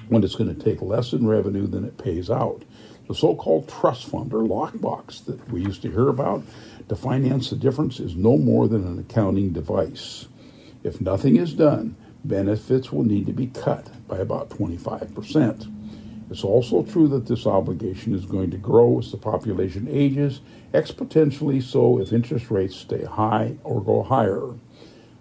[0.10, 2.64] when it's going to take less in revenue than it pays out.
[3.08, 6.44] The so called trust fund or lockbox that we used to hear about
[6.90, 10.28] to finance the difference is no more than an accounting device.
[10.84, 15.72] If nothing is done, benefits will need to be cut by about 25%.
[16.32, 20.40] It's also true that this obligation is going to grow as the population ages,
[20.74, 24.54] exponentially so if interest rates stay high or go higher.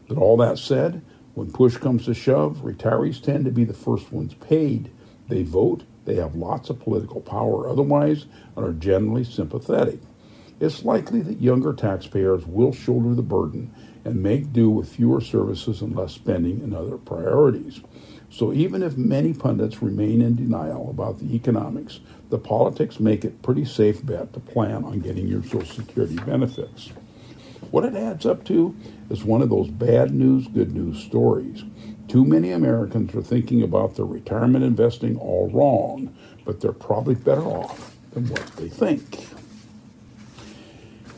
[0.08, 1.02] But all that said,
[1.34, 4.90] when push comes to shove, retirees tend to be the first ones paid.
[5.28, 10.00] They vote, they have lots of political power otherwise, and are generally sympathetic.
[10.60, 15.82] It's likely that younger taxpayers will shoulder the burden and make do with fewer services
[15.82, 17.80] and less spending and other priorities.
[18.30, 23.42] So even if many pundits remain in denial about the economics, the politics make it
[23.42, 26.92] pretty safe bet to plan on getting your Social Security benefits.
[27.72, 28.74] What it adds up to
[29.10, 31.64] is one of those bad news, good news stories.
[32.08, 37.42] Too many Americans are thinking about their retirement investing all wrong, but they're probably better
[37.44, 39.29] off than what they think.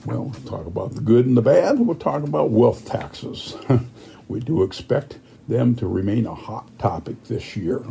[0.04, 1.78] Well, we'll talk about the good and the bad.
[1.78, 3.54] We'll talk about wealth taxes.
[4.28, 7.84] we do expect them to remain a hot topic this year.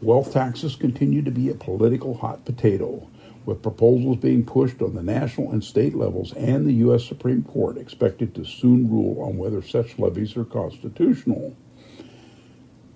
[0.00, 3.06] Wealth taxes continue to be a political hot potato
[3.44, 7.04] with proposals being pushed on the national and state levels and the U.S.
[7.04, 11.54] Supreme Court expected to soon rule on whether such levies are constitutional.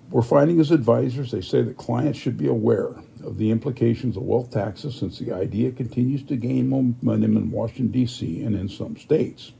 [0.09, 4.23] We're finding as advisors, they say that clients should be aware of the implications of
[4.23, 8.41] wealth taxes since the idea continues to gain momentum in Washington, D.C.
[8.43, 9.51] and in some states.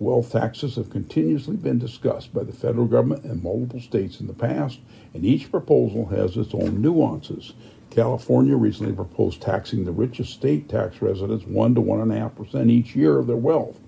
[0.00, 4.34] Wealth taxes have continuously been discussed by the federal government and multiple states in the
[4.34, 4.80] past,
[5.14, 7.52] and each proposal has its own nuances.
[7.90, 13.28] California recently proposed taxing the richest state tax residents 1 to 1.5% each year of
[13.28, 13.78] their wealth,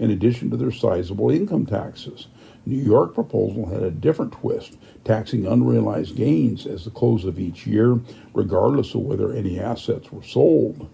[0.00, 2.26] in addition to their sizable income taxes.
[2.64, 7.66] New York proposal had a different twist, taxing unrealized gains as the close of each
[7.66, 7.98] year,
[8.34, 10.88] regardless of whether any assets were sold.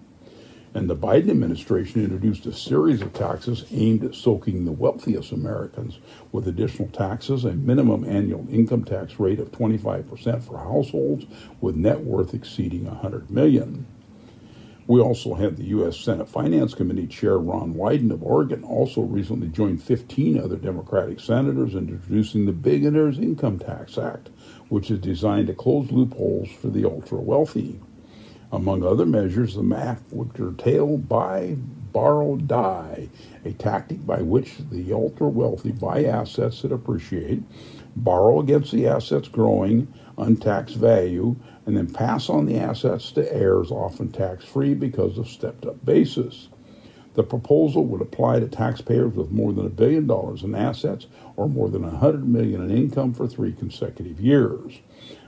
[0.75, 5.99] And the Biden administration introduced a series of taxes aimed at soaking the wealthiest Americans
[6.31, 11.27] with additional taxes, a minimum annual income tax rate of 25% for households
[11.61, 13.87] with net worth exceeding 100 million.
[14.89, 15.99] We also had the U.S.
[15.99, 21.75] Senate Finance Committee Chair Ron Wyden of Oregon also recently joined 15 other Democratic senators
[21.75, 24.31] in introducing the Billionaires Income Tax Act,
[24.71, 27.79] which is designed to close loopholes for the ultra wealthy.
[28.51, 31.57] Among other measures, the map would curtail buy,
[31.93, 33.11] borrow, die,
[33.45, 37.43] a tactic by which the ultra wealthy buy assets that appreciate,
[37.95, 41.37] borrow against the assets growing, untaxed value,
[41.69, 45.85] and then pass on the assets to heirs, often tax free because of stepped up
[45.85, 46.49] basis.
[47.13, 51.47] The proposal would apply to taxpayers with more than a billion dollars in assets or
[51.47, 54.79] more than 100 million in income for three consecutive years.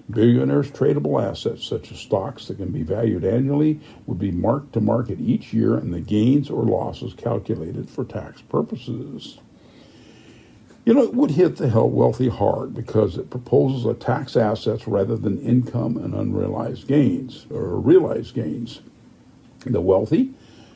[0.09, 4.81] Billionaires' tradable assets, such as stocks that can be valued annually, would be marked to
[4.81, 9.41] market each year and the gains or losses calculated for tax purposes.
[10.87, 15.17] You know, it would hit the wealthy hard because it proposes a tax assets rather
[15.17, 18.81] than income and unrealized gains or realized gains.
[19.67, 20.33] The wealthy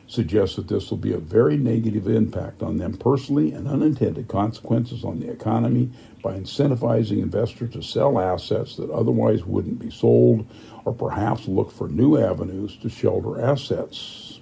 [0.06, 5.04] suggests that this will be a very negative impact on them personally and unintended consequences
[5.04, 5.90] on the economy
[6.22, 10.46] by incentivizing investors to sell assets that otherwise wouldn't be sold
[10.84, 14.40] or perhaps look for new avenues to shelter assets.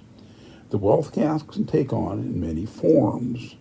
[0.71, 3.55] The wealth tax can take on in many forms.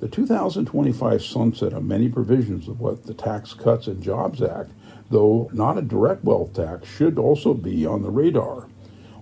[0.00, 4.70] The 2025 sunset of many provisions of what the Tax Cuts and Jobs Act,
[5.10, 8.68] though not a direct wealth tax, should also be on the radar.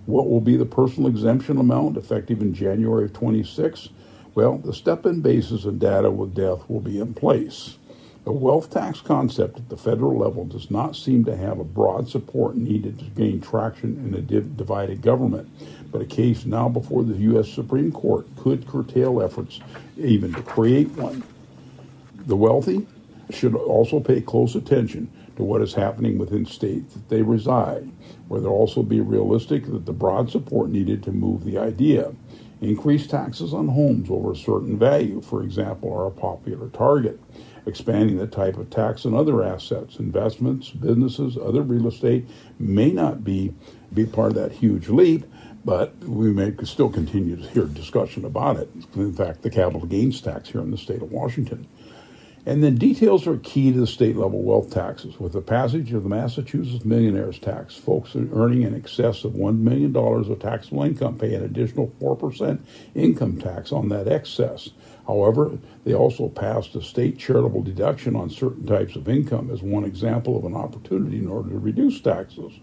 [0.05, 3.89] What will be the personal exemption amount effective in January of 26?
[4.35, 7.79] Well, the step-in basis and data with death will be in place.
[8.23, 12.07] The wealth tax concept at the federal level does not seem to have a broad
[12.07, 15.49] support needed to gain traction in a divided government,
[15.91, 17.49] but a case now before the U.S.
[17.49, 19.59] Supreme Court could curtail efforts
[19.97, 21.23] even to create one.
[22.25, 22.85] The wealthy
[23.29, 27.89] should also pay close attention to what is happening within states that they reside,
[28.27, 32.11] where there also be realistic that the broad support needed to move the idea.
[32.59, 37.19] Increased taxes on homes over a certain value, for example, are a popular target.
[37.67, 42.25] Expanding the type of tax on other assets, investments, businesses, other real estate
[42.57, 43.53] may not be,
[43.93, 45.25] be part of that huge leap,
[45.67, 48.69] but we may still continue to hear discussion about it.
[48.95, 51.67] In fact, the capital gains tax here in the state of Washington.
[52.45, 55.19] And then details are key to the state level wealth taxes.
[55.19, 59.93] With the passage of the Massachusetts millionaires tax, folks earning in excess of $1 million
[59.93, 62.59] of taxable income pay an additional 4%
[62.95, 64.69] income tax on that excess.
[65.07, 69.85] However, they also passed a state charitable deduction on certain types of income as one
[69.85, 72.53] example of an opportunity in order to reduce taxes.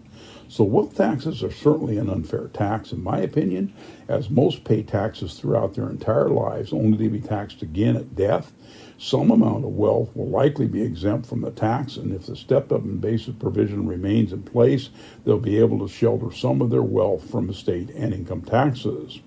[0.47, 3.73] So, wealth taxes are certainly an unfair tax, in my opinion,
[4.07, 8.53] as most pay taxes throughout their entire lives only to be taxed again at death
[8.97, 12.71] some amount of wealth will likely be exempt from the tax, and if the stepped
[12.71, 14.89] up and basis provision remains in place,
[15.25, 19.19] they'll be able to shelter some of their wealth from estate and income taxes.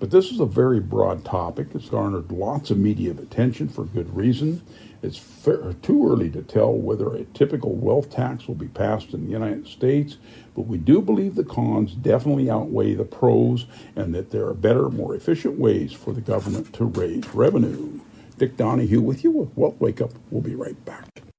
[0.00, 1.68] But this is a very broad topic.
[1.74, 4.62] It's garnered lots of media attention for good reason.
[5.02, 9.26] It's fair, too early to tell whether a typical wealth tax will be passed in
[9.26, 10.16] the United States,
[10.54, 14.88] but we do believe the cons definitely outweigh the pros and that there are better,
[14.88, 18.00] more efficient ways for the government to raise revenue.
[18.38, 20.12] Dick Donahue with you with Wealth Wake Up.
[20.30, 21.29] We'll be right back.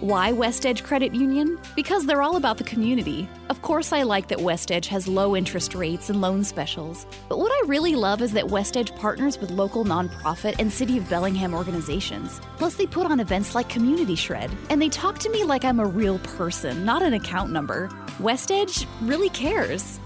[0.00, 1.58] Why West Edge Credit Union?
[1.74, 3.28] Because they're all about the community.
[3.50, 7.04] Of course, I like that West Edge has low interest rates and loan specials.
[7.28, 10.98] But what I really love is that West Edge partners with local nonprofit and City
[10.98, 12.40] of Bellingham organizations.
[12.58, 15.80] Plus, they put on events like Community Shred, and they talk to me like I'm
[15.80, 17.90] a real person, not an account number.
[18.20, 19.98] West Edge really cares.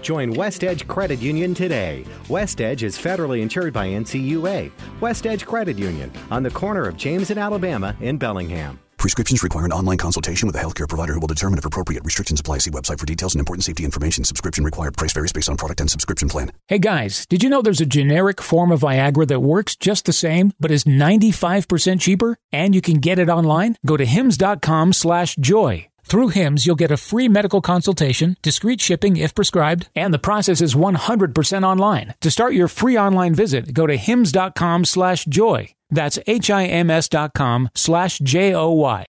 [0.00, 2.04] Join West Edge Credit Union today.
[2.28, 4.70] West Edge is federally insured by NCUA.
[5.00, 8.78] West Edge Credit Union on the corner of James and Alabama in Bellingham.
[9.00, 12.04] Prescriptions require an online consultation with a healthcare provider who will determine if appropriate.
[12.04, 12.58] Restrictions apply.
[12.58, 14.24] See website for details and important safety information.
[14.24, 14.94] Subscription required.
[14.94, 16.52] Price varies based on product and subscription plan.
[16.68, 20.12] Hey guys, did you know there's a generic form of Viagra that works just the
[20.12, 22.36] same, but is 95% cheaper?
[22.52, 23.76] And you can get it online?
[23.86, 25.88] Go to hims.com slash joy.
[26.02, 30.60] Through HIMS, you'll get a free medical consultation, discreet shipping if prescribed, and the process
[30.60, 32.14] is 100% online.
[32.20, 35.72] To start your free online visit, go to hims.com slash joy.
[35.90, 39.04] That's H-I-M-S dot com slash J-O-Y.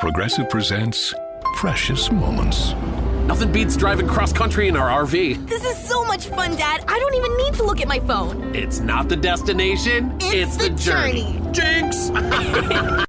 [0.00, 1.14] Progressive presents
[1.56, 2.72] Precious Moments.
[3.26, 5.48] Nothing beats driving cross country in our RV.
[5.48, 6.82] This is so much fun, Dad.
[6.88, 8.54] I don't even need to look at my phone.
[8.54, 11.42] It's not the destination, It's the, the journey.
[11.52, 12.10] Jinx!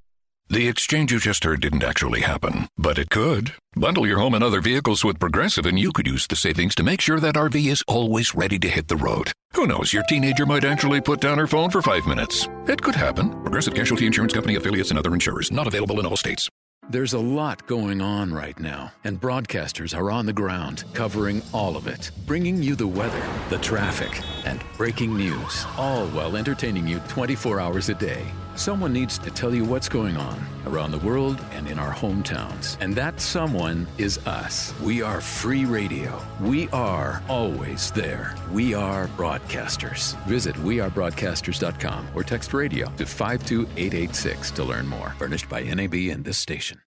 [0.52, 3.54] The exchange you just heard didn't actually happen, but it could.
[3.76, 6.84] Bundle your home and other vehicles with Progressive, and you could use the savings to
[6.84, 9.32] make sure that RV is always ready to hit the road.
[9.54, 12.50] Who knows, your teenager might actually put down her phone for five minutes.
[12.68, 13.30] It could happen.
[13.44, 16.50] Progressive Casualty Insurance Company affiliates and other insurers, not available in all states.
[16.90, 21.78] There's a lot going on right now, and broadcasters are on the ground covering all
[21.78, 26.98] of it, bringing you the weather, the traffic, and breaking news, all while entertaining you
[27.08, 28.26] 24 hours a day.
[28.60, 30.38] Someone needs to tell you what's going on
[30.68, 34.78] around the world and in our hometowns, and that someone is us.
[34.82, 36.22] We are free radio.
[36.42, 38.36] We are always there.
[38.52, 40.22] We are broadcasters.
[40.26, 45.16] Visit wearebroadcasters.com or text radio to 52886 to learn more.
[45.18, 46.82] Furnished by NAB and this station.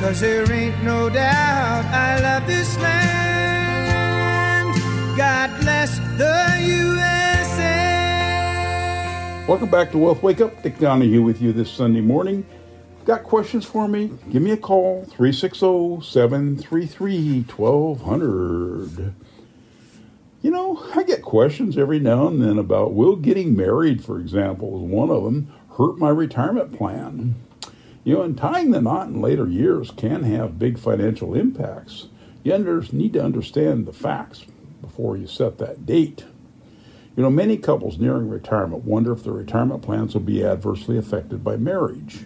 [0.00, 4.74] Cause there ain't no doubt I love this land.
[5.18, 7.19] God bless the USA.
[9.50, 10.62] Welcome back to Wealth Wake Up.
[10.62, 12.46] Dick Donahue with you this Sunday morning.
[13.04, 14.12] Got questions for me?
[14.30, 19.12] Give me a call 360 733 1200.
[20.40, 24.76] You know, I get questions every now and then about will getting married, for example,
[24.76, 27.34] is one of them, hurt my retirement plan.
[28.04, 32.06] You know, and tying the knot in later years can have big financial impacts.
[32.44, 32.56] You
[32.92, 34.44] need to understand the facts
[34.80, 36.22] before you set that date.
[37.20, 41.44] You know, many couples nearing retirement wonder if their retirement plans will be adversely affected
[41.44, 42.20] by marriage.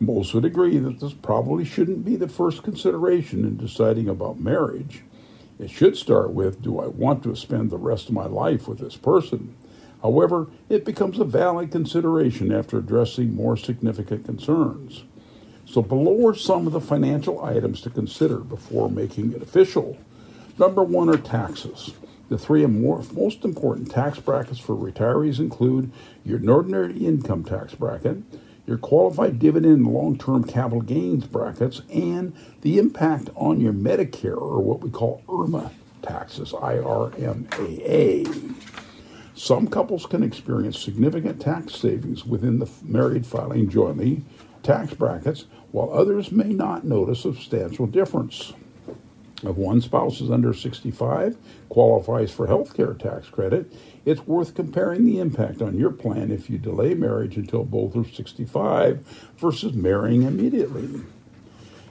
[0.00, 5.04] Most would agree that this probably shouldn't be the first consideration in deciding about marriage.
[5.60, 8.80] It should start with Do I want to spend the rest of my life with
[8.80, 9.54] this person?
[10.02, 15.04] However, it becomes a valid consideration after addressing more significant concerns.
[15.66, 19.96] So, below are some of the financial items to consider before making it official.
[20.58, 21.92] Number one are taxes.
[22.28, 25.92] The three most important tax brackets for retirees include
[26.24, 28.18] your ordinary income tax bracket,
[28.66, 34.36] your qualified dividend and long term capital gains brackets, and the impact on your Medicare,
[34.36, 35.70] or what we call IRMAA
[36.02, 38.26] taxes, I R M A A.
[39.34, 44.24] Some couples can experience significant tax savings within the married filing jointly
[44.64, 48.52] tax brackets, while others may not notice a substantial difference.
[49.42, 51.36] If one spouse is under 65,
[51.68, 53.70] qualifies for health care tax credit,
[54.06, 58.08] it's worth comparing the impact on your plan if you delay marriage until both are
[58.08, 59.00] 65
[59.36, 61.02] versus marrying immediately.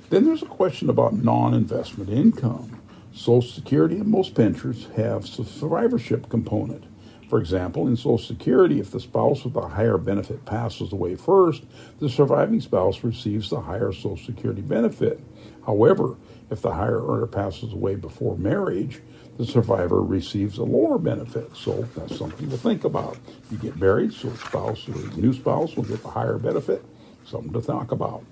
[0.09, 2.81] Then there's a question about non investment income.
[3.13, 6.83] Social Security and most pensions have survivorship component.
[7.29, 11.63] For example, in Social Security, if the spouse with a higher benefit passes away first,
[11.99, 15.19] the surviving spouse receives the higher Social Security benefit.
[15.65, 16.15] However,
[16.49, 19.01] if the higher earner passes away before marriage,
[19.37, 21.55] the survivor receives a lower benefit.
[21.55, 23.17] So that's something to think about.
[23.51, 26.83] You get married, so spouse, the new spouse will get the higher benefit.
[27.25, 28.23] Something to talk about.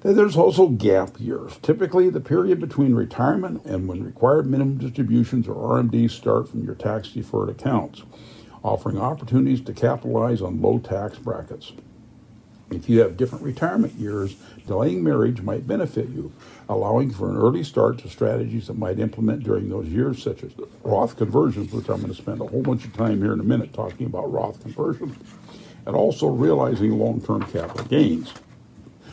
[0.00, 1.58] Then there's also gap years.
[1.62, 6.74] Typically, the period between retirement and when required minimum distributions or RMDs start from your
[6.74, 8.02] tax deferred accounts,
[8.62, 11.72] offering opportunities to capitalize on low tax brackets.
[12.70, 14.36] If you have different retirement years,
[14.66, 16.32] delaying marriage might benefit you,
[16.68, 20.52] allowing for an early start to strategies that might implement during those years, such as
[20.82, 23.44] Roth conversions, which I'm going to spend a whole bunch of time here in a
[23.44, 25.16] minute talking about Roth conversions,
[25.86, 28.32] and also realizing long term capital gains.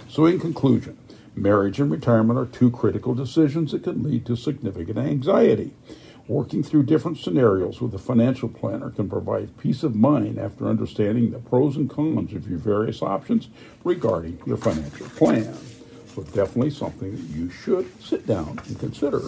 [0.10, 0.98] So, in conclusion,
[1.36, 5.72] marriage and retirement are two critical decisions that can lead to significant anxiety.
[6.32, 11.32] Working through different scenarios with a financial planner can provide peace of mind after understanding
[11.32, 13.50] the pros and cons of your various options
[13.84, 15.54] regarding your financial plan.
[16.16, 19.20] So, definitely something that you should sit down and consider.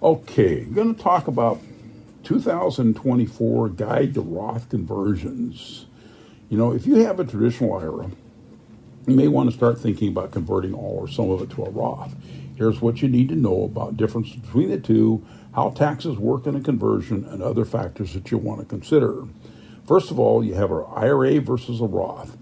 [0.00, 1.60] Okay, I'm going to talk about
[2.22, 5.86] 2024 Guide to Roth Conversions.
[6.48, 8.08] You know, if you have a traditional IRA,
[9.08, 11.70] you may want to start thinking about converting all or some of it to a
[11.70, 12.14] Roth.
[12.56, 16.56] Here's what you need to know about difference between the two, how taxes work in
[16.56, 19.24] a conversion, and other factors that you want to consider.
[19.86, 22.36] First of all, you have an IRA versus a Roth.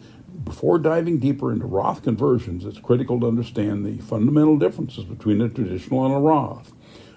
[0.45, 5.49] Before diving deeper into Roth conversions, it's critical to understand the fundamental differences between a
[5.49, 6.73] traditional and a Roth.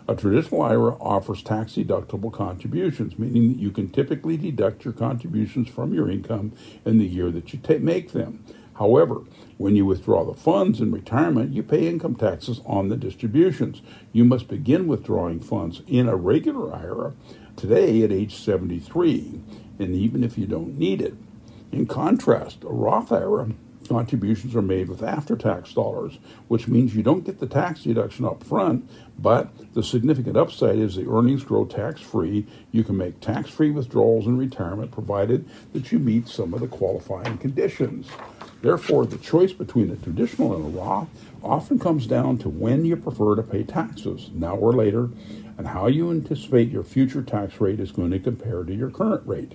[0.08, 5.70] A traditional IRA offers tax deductible contributions, meaning that you can typically deduct your contributions
[5.70, 6.52] from your income
[6.86, 8.44] in the year that you ta- make them.
[8.74, 9.22] However,
[9.58, 13.82] when you withdraw the funds in retirement, you pay income taxes on the distributions.
[14.12, 17.14] You must begin withdrawing funds in a regular IRA
[17.56, 19.42] today at age 73,
[19.80, 21.16] and even if you don't need it.
[21.72, 23.52] In contrast, a Roth IRA
[23.88, 26.18] contributions are made with after tax dollars,
[26.48, 30.96] which means you don't get the tax deduction up front, but the significant upside is
[30.96, 32.46] the earnings grow tax free.
[32.72, 36.68] You can make tax free withdrawals in retirement provided that you meet some of the
[36.68, 38.08] qualifying conditions.
[38.62, 41.10] Therefore, the choice between a traditional and a Roth
[41.44, 45.10] often comes down to when you prefer to pay taxes, now or later,
[45.58, 49.28] and how you anticipate your future tax rate is going to compare to your current
[49.28, 49.54] rate.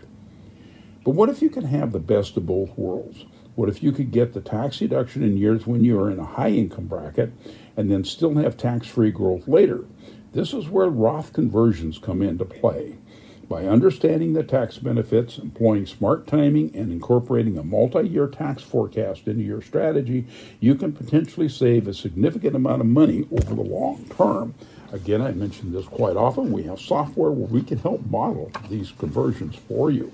[1.04, 3.24] But what if you can have the best of both worlds?
[3.58, 6.24] What if you could get the tax deduction in years when you are in a
[6.24, 7.32] high income bracket
[7.76, 9.84] and then still have tax free growth later?
[10.32, 12.98] This is where Roth conversions come into play.
[13.48, 19.26] By understanding the tax benefits, employing smart timing, and incorporating a multi year tax forecast
[19.26, 20.28] into your strategy,
[20.60, 24.54] you can potentially save a significant amount of money over the long term.
[24.92, 26.52] Again, I mention this quite often.
[26.52, 30.12] We have software where we can help model these conversions for you.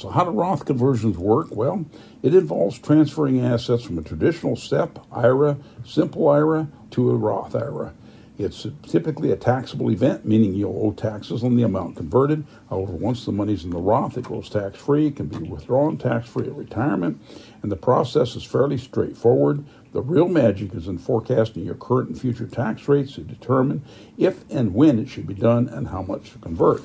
[0.00, 1.48] So, how do Roth conversions work?
[1.50, 1.84] Well,
[2.22, 7.92] it involves transferring assets from a traditional SEP, IRA, simple IRA to a Roth IRA.
[8.38, 12.46] It's typically a taxable event, meaning you'll owe taxes on the amount converted.
[12.70, 15.98] However, once the money's in the Roth, it goes tax free, it can be withdrawn
[15.98, 17.20] tax free at retirement,
[17.62, 19.62] and the process is fairly straightforward.
[19.92, 23.82] The real magic is in forecasting your current and future tax rates to determine
[24.16, 26.80] if and when it should be done and how much to convert.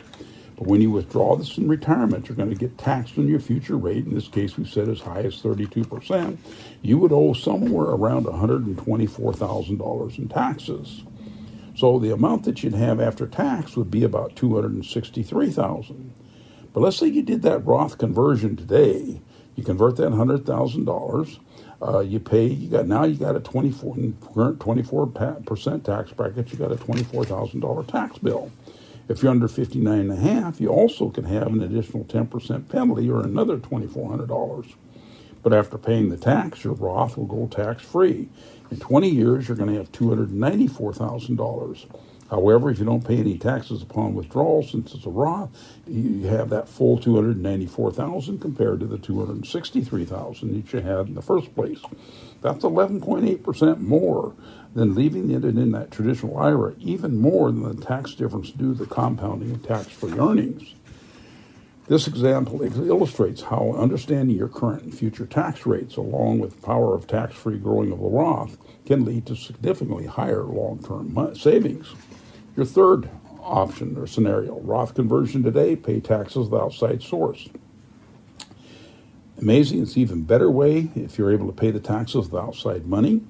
[0.56, 3.76] But when you withdraw this in retirement, you're going to get taxed on your future
[3.76, 4.04] rate.
[4.04, 6.36] In this case, we said as high as 32%.
[6.82, 11.02] You would owe somewhere around $124,000 in taxes.
[11.74, 16.12] So the amount that you'd have after tax would be about 263,000.
[16.72, 19.20] But let's say you did that Roth conversion today
[19.56, 21.40] you convert that hundred thousand uh, dollars.
[22.10, 22.46] You pay.
[22.46, 23.04] You got now.
[23.04, 23.96] You got a twenty four
[24.34, 25.06] current twenty four
[25.46, 26.52] percent tax bracket.
[26.52, 28.50] You got a twenty four thousand dollar tax bill.
[29.08, 32.26] If you're under fifty nine and a half, you also can have an additional ten
[32.28, 34.66] percent penalty or another twenty four hundred dollars.
[35.42, 38.28] But after paying the tax, your Roth will go tax free.
[38.70, 41.86] In 20 years, you're going to have $294,000.
[42.32, 45.50] However, if you don't pay any taxes upon withdrawal, since it's a Roth,
[45.86, 51.54] you have that full 294,000 compared to the 263,000 that you had in the first
[51.54, 51.78] place.
[52.40, 54.34] That's 11.8% more
[54.74, 58.78] than leaving it in that traditional IRA, even more than the tax difference due to
[58.78, 60.74] the compounding of tax-free earnings.
[61.88, 66.94] This example illustrates how understanding your current and future tax rates, along with the power
[66.94, 68.56] of tax-free growing of the Roth,
[68.86, 71.92] can lead to significantly higher long-term savings.
[72.56, 73.08] Your third
[73.40, 77.48] option or scenario Roth conversion today, pay taxes with outside source.
[79.40, 83.22] Amazing, it's even better way if you're able to pay the taxes with outside money.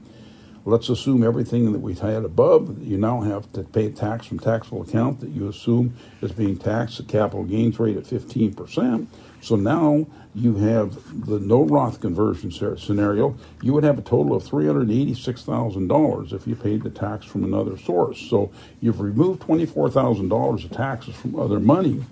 [0.65, 4.39] Let's assume everything that we had above, you now have to pay a tax from
[4.39, 9.07] taxable account that you assume is being taxed at capital gains rate at 15%.
[9.43, 14.45] So now you have the no Roth conversion scenario, you would have a total of
[14.45, 18.19] $386,000 if you paid the tax from another source.
[18.31, 22.05] So you've removed $24,000 of taxes from other money.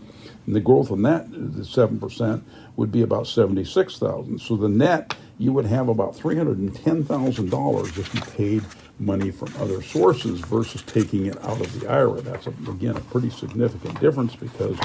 [0.47, 2.43] And the growth on that, the 7%,
[2.77, 8.65] would be about 76000 So the net you would have about $310,000 if you paid
[8.99, 12.21] money from other sources versus taking it out of the IRA.
[12.23, 14.77] That's, a, again, a pretty significant difference because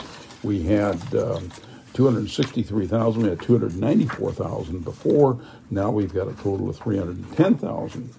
[0.43, 1.51] we had um,
[1.95, 5.39] 263,000, we had 294,000 before.
[5.71, 8.13] Now we've got a total of 310,000.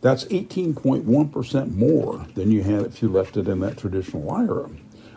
[0.00, 4.70] That's 18.1% more than you had if you left it in that traditional IRA.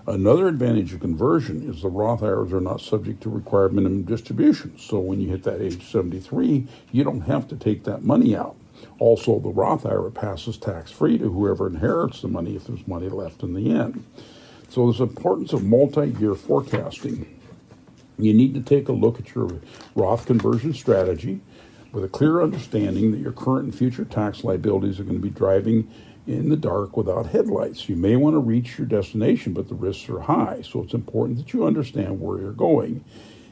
[0.08, 4.82] Another advantage of conversion is the Roth IRAs are not subject to required minimum distributions.
[4.82, 8.56] So when you hit that age 73, you don't have to take that money out.
[8.98, 13.10] Also, the Roth IRA passes tax free to whoever inherits the money if there's money
[13.10, 14.04] left in the end.
[14.70, 17.41] So there's importance of multi-year forecasting.
[18.22, 19.50] You need to take a look at your
[19.96, 21.42] Roth conversion strategy
[21.92, 25.30] with a clear understanding that your current and future tax liabilities are going to be
[25.30, 25.90] driving
[26.28, 27.90] in the dark without headlights.
[27.90, 31.40] You may want to reach your destination, but the risks are high, so it's important
[31.40, 33.04] that you understand where you're going.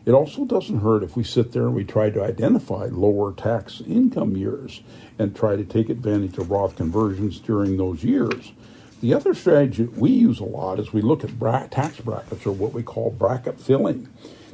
[0.05, 3.81] It also doesn't hurt if we sit there and we try to identify lower tax
[3.81, 4.81] income years
[5.17, 8.53] and try to take advantage of Roth conversions during those years.
[9.01, 12.51] The other strategy we use a lot is we look at bra- tax brackets or
[12.51, 14.07] what we call bracket filling.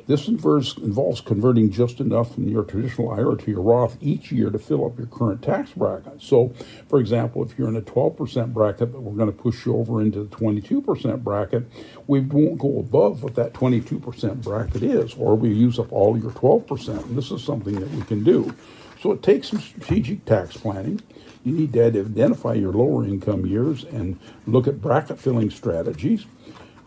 [0.08, 4.52] This inverse, involves converting just enough from your traditional IRA to your Roth each year
[4.52, 6.22] to fill up your current tax bracket.
[6.22, 6.54] So,
[6.88, 10.02] for example, if you're in a 12% bracket, but we're going to push you over
[10.02, 11.64] into the 22% bracket,
[12.06, 16.32] we won't go above what that 22% bracket is, or we use up all your
[16.32, 17.04] 12%.
[17.04, 18.54] And this is something that we can do.
[19.02, 21.02] So it takes some strategic tax planning.
[21.44, 26.26] You need to identify your lower income years and look at bracket filling strategies.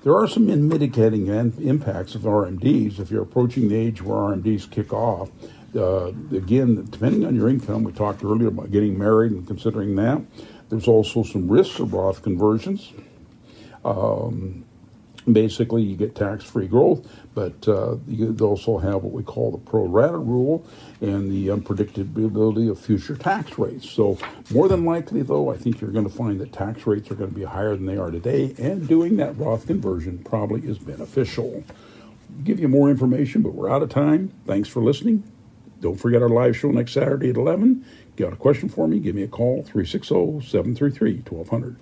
[0.02, 4.92] There are some mitigating impacts of RMDs if you're approaching the age where RMDs kick
[4.92, 5.30] off.
[5.74, 10.22] Uh, again, depending on your income, we talked earlier about getting married and considering that.
[10.68, 12.92] There's also some risks of Roth conversions.
[13.84, 14.64] Um,
[15.32, 19.58] basically, you get tax free growth, but uh, you also have what we call the
[19.58, 20.64] pro rata rule
[21.00, 23.88] and the unpredictability of future tax rates.
[23.88, 24.18] So,
[24.52, 27.30] more than likely, though, I think you're going to find that tax rates are going
[27.30, 31.64] to be higher than they are today, and doing that Roth conversion probably is beneficial.
[31.66, 34.32] I'll give you more information, but we're out of time.
[34.46, 35.24] Thanks for listening.
[35.80, 37.84] Don't forget our live show next Saturday at 11.
[38.16, 38.98] Got a question for me?
[38.98, 41.76] Give me a call, 360 733 1200.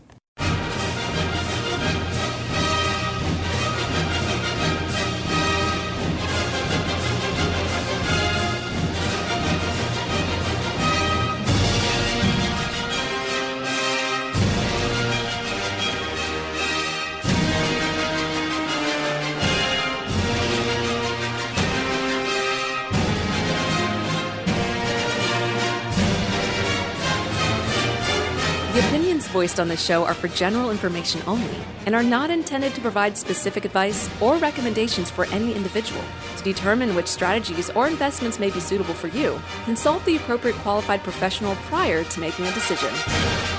[29.47, 33.17] Voiced on this show are for general information only and are not intended to provide
[33.17, 36.03] specific advice or recommendations for any individual.
[36.39, 41.05] To determine which strategies or investments may be suitable for you, consult the appropriate qualified
[41.05, 43.56] professional prior to making a decision.